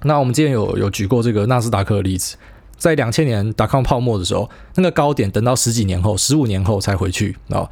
[0.04, 2.36] 那我们之前有有举过这个纳斯达克的例子，
[2.80, 7.68] 在两千年达康泡沫的时候，那个高点等到十几年后、十五年后才回去啊。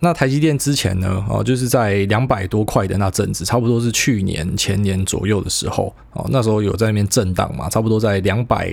[0.00, 8.68] 那台积电之前呢，哦，就是在两百多块的那阵子，差不多是去年前年左右的时候，哦，那时候有在那边震荡嘛，差不多在两百，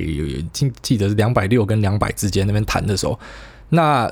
[0.52, 3.19] 记记得是两百六跟两百之间那边弹的时候，
[3.69, 4.12] 那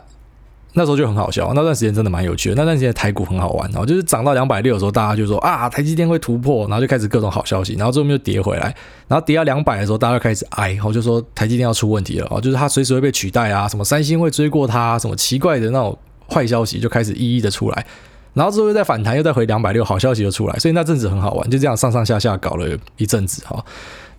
[0.73, 8.75] 那时候就很好笑，那段时间真的蛮有趣的，那段时间台股很好玩，然后就是涨到两百六的时候，大家就说啊，台积电会突破，然后就开始各种好消息，然后最后面就跌回来，
[9.07, 15.97] 然后跌到两百的时候，大家就开始哀，然后就说台积电要出问题了，哦，就是它随时会被取代啊，什么三星会追过它，什么奇怪的那种。
[16.29, 17.85] 坏消息就开始一一的出来，
[18.33, 22.65] 然后之后又再反弹，又再回两百六，好消息又出来，所以那阵子很好玩，就这样上上下下搞了
[22.97, 23.63] 一阵子哈。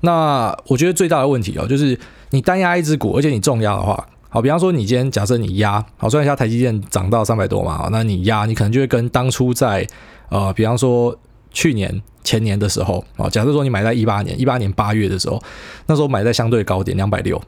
[0.00, 1.98] 那我觉得最大的问题哦，就是
[2.30, 9.86] 你单压一只股，而且你重压的话，好，比方说你今天假设你压，好，算一下台积电涨到三百多嘛，那你压，你可能就会跟当初在
[10.28, 11.16] 呃，比方说
[11.52, 15.40] 去年前年的时候，啊，假设说你买在一八年，一八年八月的时候，
[15.86, 17.40] 那时候买在相对高点两百六，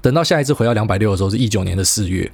[0.00, 2.32] 等到下一次回到两百六的时候，是一九年的四月。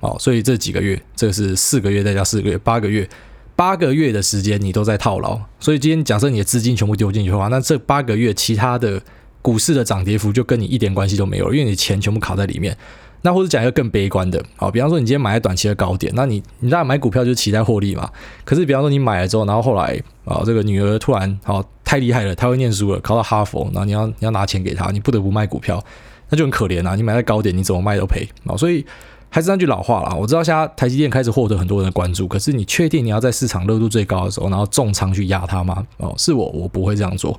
[0.00, 3.08] 哦，所以这几个月，这个是四个月再加四个月，八个月，
[3.54, 5.40] 八个月的时间你都在套牢。
[5.60, 9.00] 所以今天假设你的资金全部丢进去的话，那这八个月其他的
[9.48, 12.76] 股市的涨跌幅就跟你一点关系都没有，因为你钱全部卡在里面。
[13.22, 18.10] 那或者讲一个更悲观的，好，比方说你今天买在短期的高点，那你你当然买股票就是期待获利嘛。
[18.44, 25.82] 可是比方说你买了之后，然后后来啊，这个女儿突然好太厉害了，她会念书了，考到哈佛，然后你要你要拿钱给她，你不得不卖股票，
[26.28, 26.94] 那就很可怜啊。
[26.94, 28.54] 你买在高点，你怎么卖都赔啊。
[28.54, 28.84] 所以。
[29.30, 35.86] 还是那句老话啦，我知道现在台积电开始获得很多人的关注，可是你确定你要在市场热度最高的时候，然后重仓去压它吗？
[35.98, 37.38] 哦，是我，我不会这样做。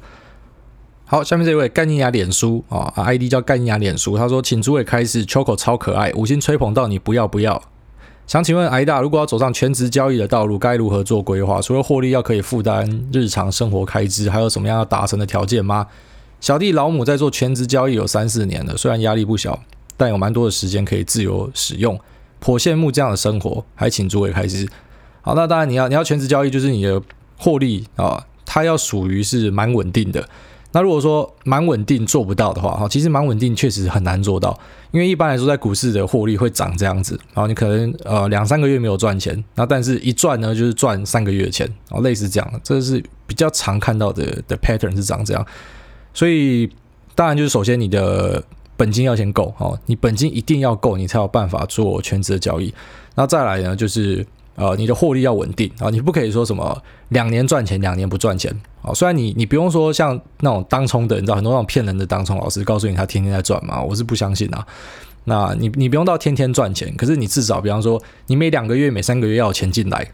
[1.11, 7.59] 好，下面这位干你娘脸书啊，ID 叫干你娘脸书，他说，请诸位开始，Choco 超可爱，五星吹捧到你不要不要。
[8.27, 11.59] 想请问癌大，如果要走上全职交易的道路，该如何做规划？
[11.59, 15.87] 除了获利要可以负担日常生活开支，还有什么样要达成的条件吗？
[16.39, 19.59] 小弟老母在做全职交易有三四年了，虽然压力不小。
[19.97, 21.99] 但有蛮多的时间可以自由使用，
[22.39, 24.69] 颇羡慕这样的生活，还请诸位开支。
[25.21, 27.01] 好，那当然你要你要全职交易，就是你的
[27.35, 30.29] 获利啊，它要属于是蛮稳定的。
[30.71, 34.57] 那如果说蛮稳定做不到的话，哈，其实蛮稳定确实很难做到，
[34.91, 45.45] 因为一般来说在股市的获利会长这样子，然后你可能呃两三个月没有赚钱，那但是一赚呢就是赚三个月的钱，然后类似这样，这是比较常看到的的 pattern 是长这样。
[46.13, 46.69] 所以
[47.15, 48.43] 当然就是首先你的。
[48.79, 52.73] 本金要先够哦，你本金一定要够，你才有办法做全职的交易。
[53.13, 54.25] 那再来呢，就是
[54.59, 58.93] 呃，你的获利要稳定啊，你不可以说什么两年赚钱，两年不赚钱啊。
[58.93, 64.67] 虽然你你不用说像那种当冲的，你知道很多那种骗人的当冲老师告诉你他天天在赚嘛，我是不相信啊。
[65.23, 70.05] 那你你不用到天天赚钱，可是你至少比方说你每两个月、每三个月要有钱进来。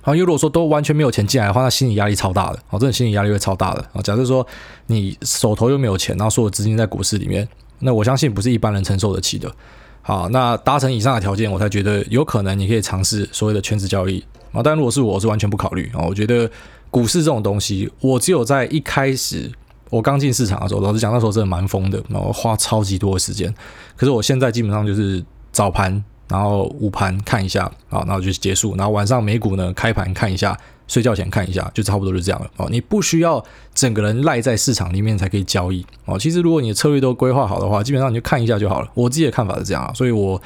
[0.00, 4.00] 好，因为如果说都完全没有钱进来的话，那心理压力超大的，哦，真的心理压力会超大的啊。
[4.00, 4.46] 假设说
[4.86, 7.48] 你手头又没有钱，然后所有资金在股市里面。
[7.80, 9.52] 那我相信不是一般人承受得起的。
[10.06, 14.62] 好，那达成以上的条件，我才觉得有可能你可以尝试所谓的全职交易啊。
[14.62, 15.98] 但如果是我，是完全不考虑啊。
[16.06, 16.48] 我觉得
[16.92, 19.50] 股市这种东西，我只有在一开始
[19.90, 23.52] 我刚进市场的时候，老实讲那时候真的蛮疯的，然后花超级多的时间。
[23.96, 30.56] 可是我现在基本上就是早盘，然后午盘看一下啊，然后就结束，然后晚上美股呢开盘看一下。
[30.88, 32.68] 睡觉前看一下，就差不多就这样了哦。
[32.70, 33.44] 你不需要
[33.74, 36.18] 整个人赖在市场里面才可以交易哦。
[36.18, 38.88] 其实如果你的策略都规划好的话，基本上你就看一下就好了。
[38.94, 40.40] 我自己的看法是这样啊，所以我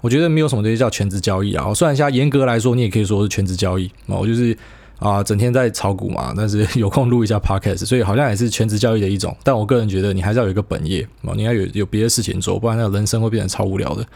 [0.00, 1.72] 我觉得没有什么东西叫全职交易啊。
[1.72, 4.18] 虽然现在严格来说，你也可以说是全职交易哦。
[4.20, 4.56] 我就是
[4.98, 9.34] 啊，整天在炒股嘛，但是 有空录一下 podcast，所以好像也是全职交易的一种。
[9.42, 14.06] 但我个人觉得，你还是要有一个本业哦，你要有有别的事情做，不然那人生会变得超无聊的。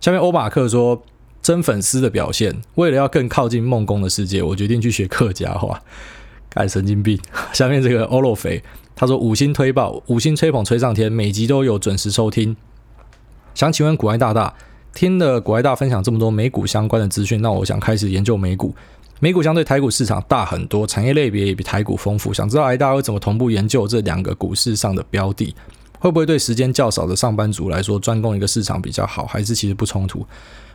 [0.00, 1.00] 下面欧马克说。
[1.48, 5.82] 真粉丝的表现，为了要更靠近梦工的世界，我决定去学客家话。
[6.50, 7.18] 干神经病！
[7.54, 8.62] 下面这个欧洛肥，
[8.94, 12.54] 他说五星推爆，五星吹捧吹上天，每集都有准时收听。
[13.54, 14.52] 想请问股癌大大，
[14.92, 18.74] 听了股癌大分享这么多美股相关的资讯，那我想开始研究美股。
[19.18, 22.34] 美股相对台股市场大很多，产业类别也比台股丰富。
[22.34, 25.54] 想知道癌大会怎么同步研究这两个股市上的标的？
[25.98, 29.24] 会不会对时间较少的上班族来说，专攻一个市场比较好？
[29.24, 30.26] 还是其实不冲突？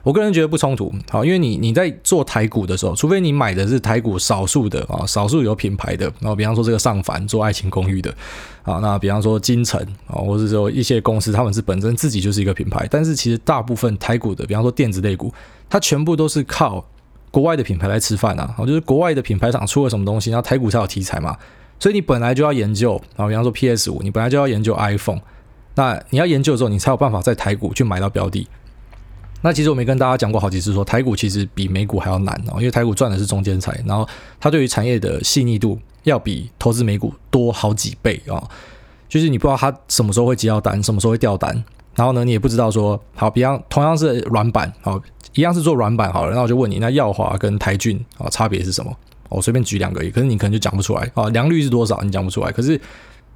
[0.04, 8.13] 我个人觉得不冲突，好，因为你你在做台股的时候，除非你买的是台股少数的啊，少数有品牌的，然后比方说这个上凡做爱情公寓的，
[8.63, 15.34] 啊，那比方说金城啊，或者说一些公司，他们是本身自己就是一个品牌，但是其实大部分台股的，比方说电子类股，
[15.70, 16.86] 它全部都是靠
[17.32, 21.38] 国外的品牌来吃饭啊，就是国外的品牌厂出了什么东西，然后台股才有题材嘛，
[21.80, 25.22] 所以你本来就要研究，啊，比方说 PS 五，你本来就要研究 iPhone，
[25.76, 28.45] 那你要研究之后，你才有办法在台股去买到标的。
[29.44, 34.08] 那其实我没跟大家讲过好几次说，台股其实比美股还要难哦，因为台股赚的是中间财，然后
[34.39, 38.41] 它对于产业的细腻度要比投资美股多好几倍啊，
[39.08, 41.64] 就是你不知道它什么时候会接到单，什么时候会掉单，
[41.94, 45.00] 然后呢，你也不知道说，好，比方同样是软板，好，
[45.34, 48.91] 一样是做软板好了，那我就问你，那耀华跟台俊啊差别是什么？
[49.30, 51.28] 我随便举两个，可是你可能就讲不出来啊。
[51.30, 52.00] 良率是多少？
[52.04, 52.52] 你讲不出来。
[52.52, 52.80] 可是，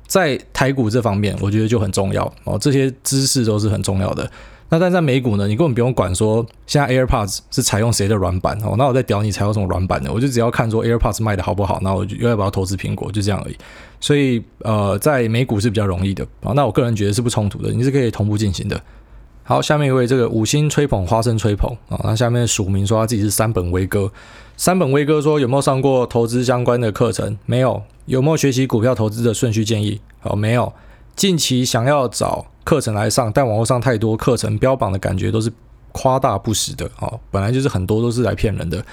[0.05, 4.30] 在台股这方面，我觉得就很重要哦，这些知识都是很重要的。
[4.70, 13.55] 那但在美股呢，你根本不用管说现在 AirPods 是采用谁的软板哦，那我在屌你采用什么软板的，我就只要看说 AirPods 卖的好不好，那我就又要不要投资苹果，就这样而已。
[13.99, 16.51] 所以呃，在美股是比较容易的啊。
[16.53, 18.80] 那我个人觉得是不冲突的，你是可以同步进行的。
[19.43, 24.11] 好，下面一位这个五星吹捧花生吹捧啊，那下面署名说他自己是三本威哥，
[24.57, 27.38] 三本威哥说有没有上过投资相关的课程？
[27.45, 27.82] 没有。
[28.07, 29.99] 有没有学习股票投资的顺序建议？
[30.20, 30.72] 好，没有。
[31.15, 35.49] 近期想要找课程来上，但网络上太多课程标榜的感觉都是
[35.93, 36.86] 夸大不实的。
[36.99, 38.84] 哦，本来就是很多都是来骗人的。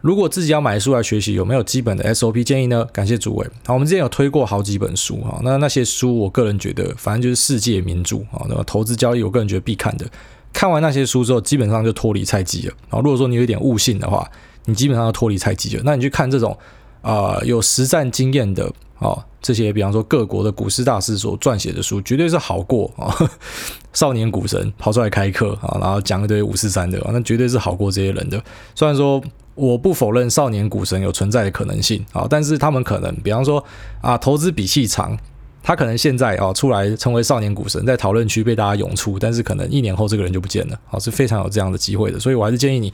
[0.00, 2.84] 如果自己要买书来学习，有没有基本的 SOP 建议呢？
[2.92, 3.44] 感谢诸位。
[3.66, 8.46] 好，我们之前有推过好几本书哈，那那些书我个人觉得，反正就是世界名著啊。
[8.48, 10.06] 那么投资交易，我个人觉得必看的。
[10.52, 12.74] 看完那些书之后，基本上就脱离菜鸡了。
[12.90, 14.24] 啊，如果说你有一点悟性的话，
[14.66, 15.82] 你基本上就脱离菜鸡了。
[15.84, 16.56] 那你去看这种、
[17.02, 18.72] 呃、有实战经验的。
[18.98, 23.08] 哦，这些比方说各国的股市大师所撰写的书，绝对是好过啊、
[23.94, 28.38] 少年股神跑出来开课啊，然后讲一堆五四三的，那绝对是好过这些人的。
[28.74, 29.18] 虽然说
[29.54, 33.64] 我不否认少年股神有存在的可能性啊，但是他们可能，比方说
[34.02, 35.16] 啊，投资比气长，
[35.62, 42.20] 他可能现在啊出来成为少年股神，在讨论区被大家涌出，但是可能一年后这个人就不见了啊，是非常有这样的机会的。
[42.20, 42.92] 所以我还是建议你，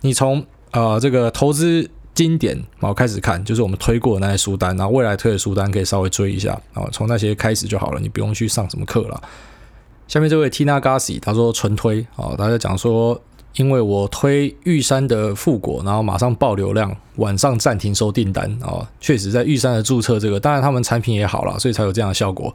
[0.00, 1.88] 你从呃这个投资。
[2.14, 9.20] 经典，然后开始看，就是我们推过的那些书单，然后未来推的书单可以稍微追一下，然后从那些开始就好了，你不用去上什么课了。
[10.06, 13.20] 下面这位 Tina Gassi，他说纯推，啊，他在讲说，
[13.56, 22.54] 因为我推玉山的富果，然后马上爆流量，晚上暂停收订单，啊，确实在玉山的注册这个，当然他们产品也好了，所以才有这样的效果。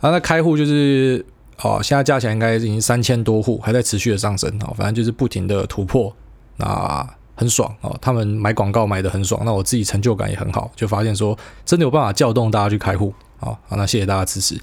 [0.00, 1.24] 然后那开户就是，
[1.62, 6.14] 哦，现在加起来应该已经三千多户，还在持续的上升，啊，反正就是不停的突破，
[6.56, 7.06] 那。
[7.34, 14.60] 很爽哦，他们买广告买得很爽，那我自己成就感也很好，就发现说真的有办法叫动大家去开户，好，好，那谢谢大家支持。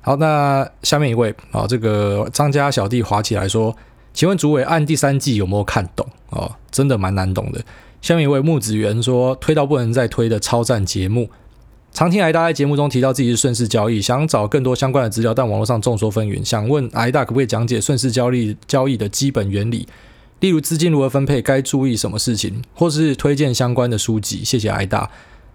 [0.00, 3.76] 好，那下面一位啊，这个张家小弟滑起来说，
[4.12, 6.04] 请问主委按第三季有没有看懂？
[6.30, 7.60] 哦，真的蛮难懂的。
[8.00, 11.30] 下面一位木子元说，推到不能再推的超赞节目，
[11.92, 19.86] 常听挨大在节目中提到自己是顺势交易，想找更多相关的资料，但网络上众说纷纭，想问挨大可不可以讲解顺势交易交易的基本原理？
[20.42, 24.42] 例如资金如何分配，该注意什么事情，或是推荐相关的书籍。
[24.44, 25.08] 谢谢挨大。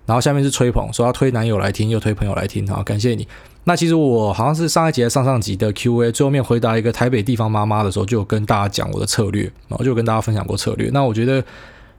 [0.05, 3.27] 然后下面是吹捧，说要推男友来听，又推朋友来听，好，感谢你。
[3.65, 10.89] 那其实我好像是上一集、上上集的 Q&A 最后面回答一个台北地方妈妈的时候，就有跟大家讲我的策略，然后就跟大家分享过策略。
[10.93, 11.43] 那我觉得，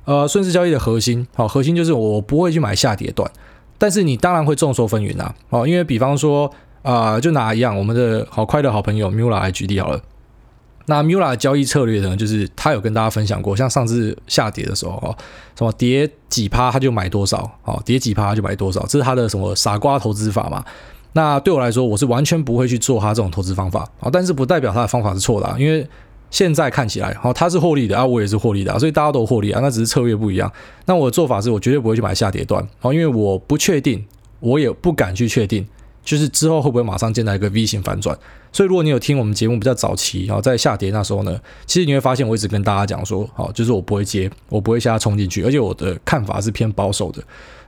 [0.06, 3.30] 呃，顺势交易的核心，好，核心就是我不会去买下跌段，
[3.76, 10.00] 但是你当然会众说纷纭啊，哦，因为比方说，啊、就拿一样，我们的好快乐好朋友 Mula 来举例好了。
[10.90, 15.14] 那 Mula 的交易策略呢，就是他有跟大家分享过，像上次下跌的时候哦，
[15.56, 20.64] 什么跌几趴他就买多少，哦，跌几趴他就买多少，这是他的什么傻瓜投资法嘛？
[21.12, 25.86] 那对我来说，我是完全不会去做他这种投资方法啊，但是不代表他的方法是错的啊，因为
[26.30, 30.50] 现在看起来，哦，他是获利的啊，我也是获利的啊，所以大家都获利啊，那只是策略不一样。
[30.86, 34.02] 那我的做法是我绝对不会去买下跌段，哦，因为我不确定，
[34.40, 35.66] 我也不敢去确定。
[36.04, 38.16] 就是之后会不会马上见到一个 V 型反转？
[38.50, 47.22] 所以如果你有听我们节目比较早期，然后在下跌那时候呢，其实你会发现我一直跟大家讲说，好，就是我不会接，我不会下冲进去，而且我的看法是偏保守的。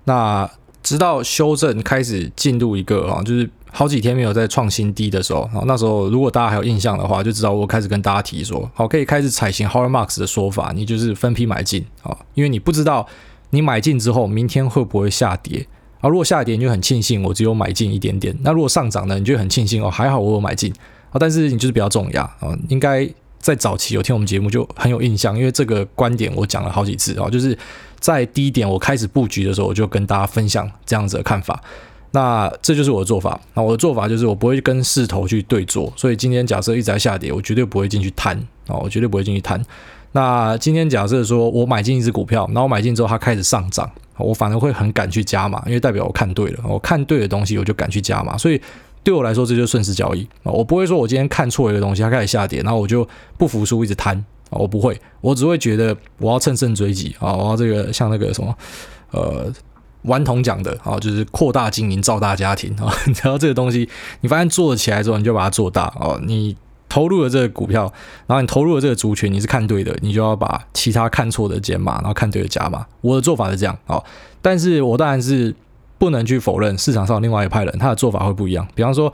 [0.04, 0.50] 那
[0.82, 13.06] 直到修正开始进入一个啊，就是好几天没有再创新低的时候，然后那时候如果大家还有印象的话，就知道我开始跟大家提说，好，可以开始采行 Howard Marks 的说法，你就是分批买进啊，因为你不知道
[13.50, 15.66] 你买进之后明天会不会下跌。
[16.00, 20.72] 啊，如果下跌你就很庆幸我只有买进一点点，那如果上涨呢，你就很庆幸哦，还好我有买进
[21.10, 27.56] 啊，但是你就是比较重压啊，应该在早期有听我们节目就很有印象，因为这个观点我讲了好几次啊，就是
[27.98, 31.62] 在低点我开始布局的时候，我就跟大家分享这样子的看法，
[32.12, 38.36] 那这就是我的做法，那我的做法就是我不会跟势头去对做，所以今天假设一直在下跌，我绝对不会进去贪
[38.66, 39.62] 啊，我绝对不会进去贪。
[40.12, 43.90] 那今天假设说我买进一只股票，然后买进之后它开始上涨。
[44.18, 48.60] 我反而会很敢去加码，因为代表我看对了，我看对的东西我就敢去加码，所以
[49.02, 50.52] 对我来说这就是顺势交易啊！
[50.52, 53.08] 我不会说我今天看错一个东西，它开始下跌，然后我就
[53.38, 54.14] 不服输一直贪
[54.50, 54.58] 啊！
[54.58, 57.32] 我不会，我只会觉得我要乘胜追击啊！
[57.32, 58.54] 我要这个像那个什么
[59.12, 59.50] 呃
[60.02, 62.92] 顽童讲的啊，就是扩大经营造大家庭啊！
[63.22, 63.88] 然后这个东西
[64.20, 66.54] 你发现做起来之后，你就把它做大哦，你。
[66.90, 67.90] 投入了这个股票，
[68.26, 72.84] 然后你投入了这个族群，你是看对的，你就要把其他看错的减码，然后看对的加码。
[73.00, 74.02] 我的做法是这样啊，
[74.42, 75.54] 但是我当然是
[75.96, 78.66] 不能去否认市场上另外一派人他的做法会不一样。
[78.74, 79.12] 比方说，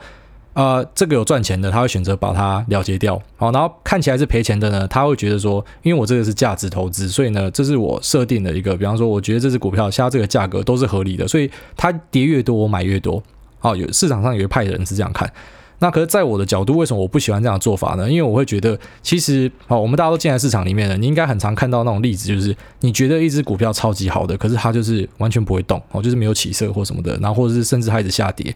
[0.53, 3.21] 呃，这个有赚钱的，他会选择把它了结掉。
[3.35, 13.21] 好，然后看起来是赔钱的呢，他会觉得说，因为我这个是价值投资，所以呢，这是我设定的一个，比方说，我觉得这只股票现在这个价格都是合理的，所以它跌越多，我买越多。
[13.59, 15.31] 好，有市场上有一派的人是这样看。
[15.79, 18.09] 那可是，在我的角度，为什么我不喜欢这样的做法呢？
[18.09, 28.55] 因为我会觉得，其实，好，我们大家都进来市场里面了，你应该很常看到那种例子，就是你觉得一只股票超级好的，可是它就是完全不会动，哦，就是没有起色或什么的，然后或者是甚至开始下跌。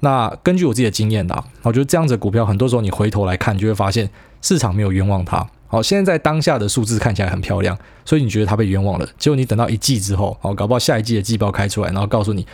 [0.00, 4.08] 那根据我自己的经验啦，我觉得这样子股票，很多时候你回头来看，就会发现
[4.40, 5.46] 市场没有冤枉它。
[5.66, 9.08] 好，现在在当下的数字看起来很漂亮，所以你觉得它被冤枉了。
[9.18, 12.46] 结果你等到一季之后，好，搞不好下一季的季报开出来，然后告诉你，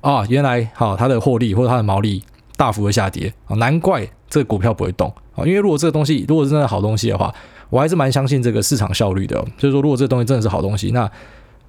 [0.00, 2.22] 啊，原来好，它的获利或者它的毛利
[2.58, 5.08] 大幅的下跌，啊，难怪这个股票不会动。
[5.34, 7.32] 啊，因为如果这个东西如果是真的好东西的话，
[7.70, 9.36] 我还是蛮相信这个市场效率的。
[9.56, 11.08] 就是说，如果这个东西真的是好东西，那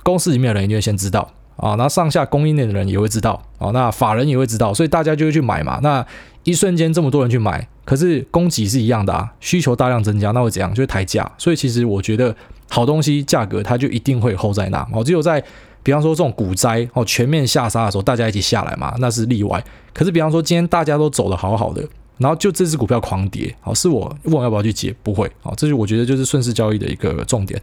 [0.04, 1.30] 公司里面的人一定会先知道。
[1.58, 5.78] 啊，那上下供应链的人也会知道，啊，那法人也会知道，所以大家就会去买嘛。
[5.84, 6.06] 那
[6.44, 10.74] 一瞬间这么多人去买，可是供给是一样的啊，需求大量增加，那会怎样？
[10.74, 11.30] 就会抬价。
[11.38, 12.34] 所以其实我觉得
[12.70, 14.88] 好东西价格它就一定会候在那。
[14.94, 15.44] 哦，只有在
[15.84, 19.64] 比方说这种股灾哦全面下杀的时候，大家一起下来嘛，那是例外。
[19.94, 24.94] 可是比方说今天大家都走得好好的，然后就这只股票狂跌，好，是我问我要不要去接？
[25.04, 27.62] 不会，好，这就我觉得就是顺势交易的一个重点。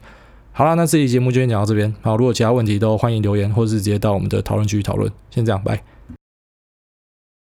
[0.53, 1.95] 好了，那这期节目就先讲到这边。
[2.01, 5.11] 好，如果其他问题都欢迎留言，或者是直接到我们的讨论区讨论。
[5.31, 5.96] 先这样，拜。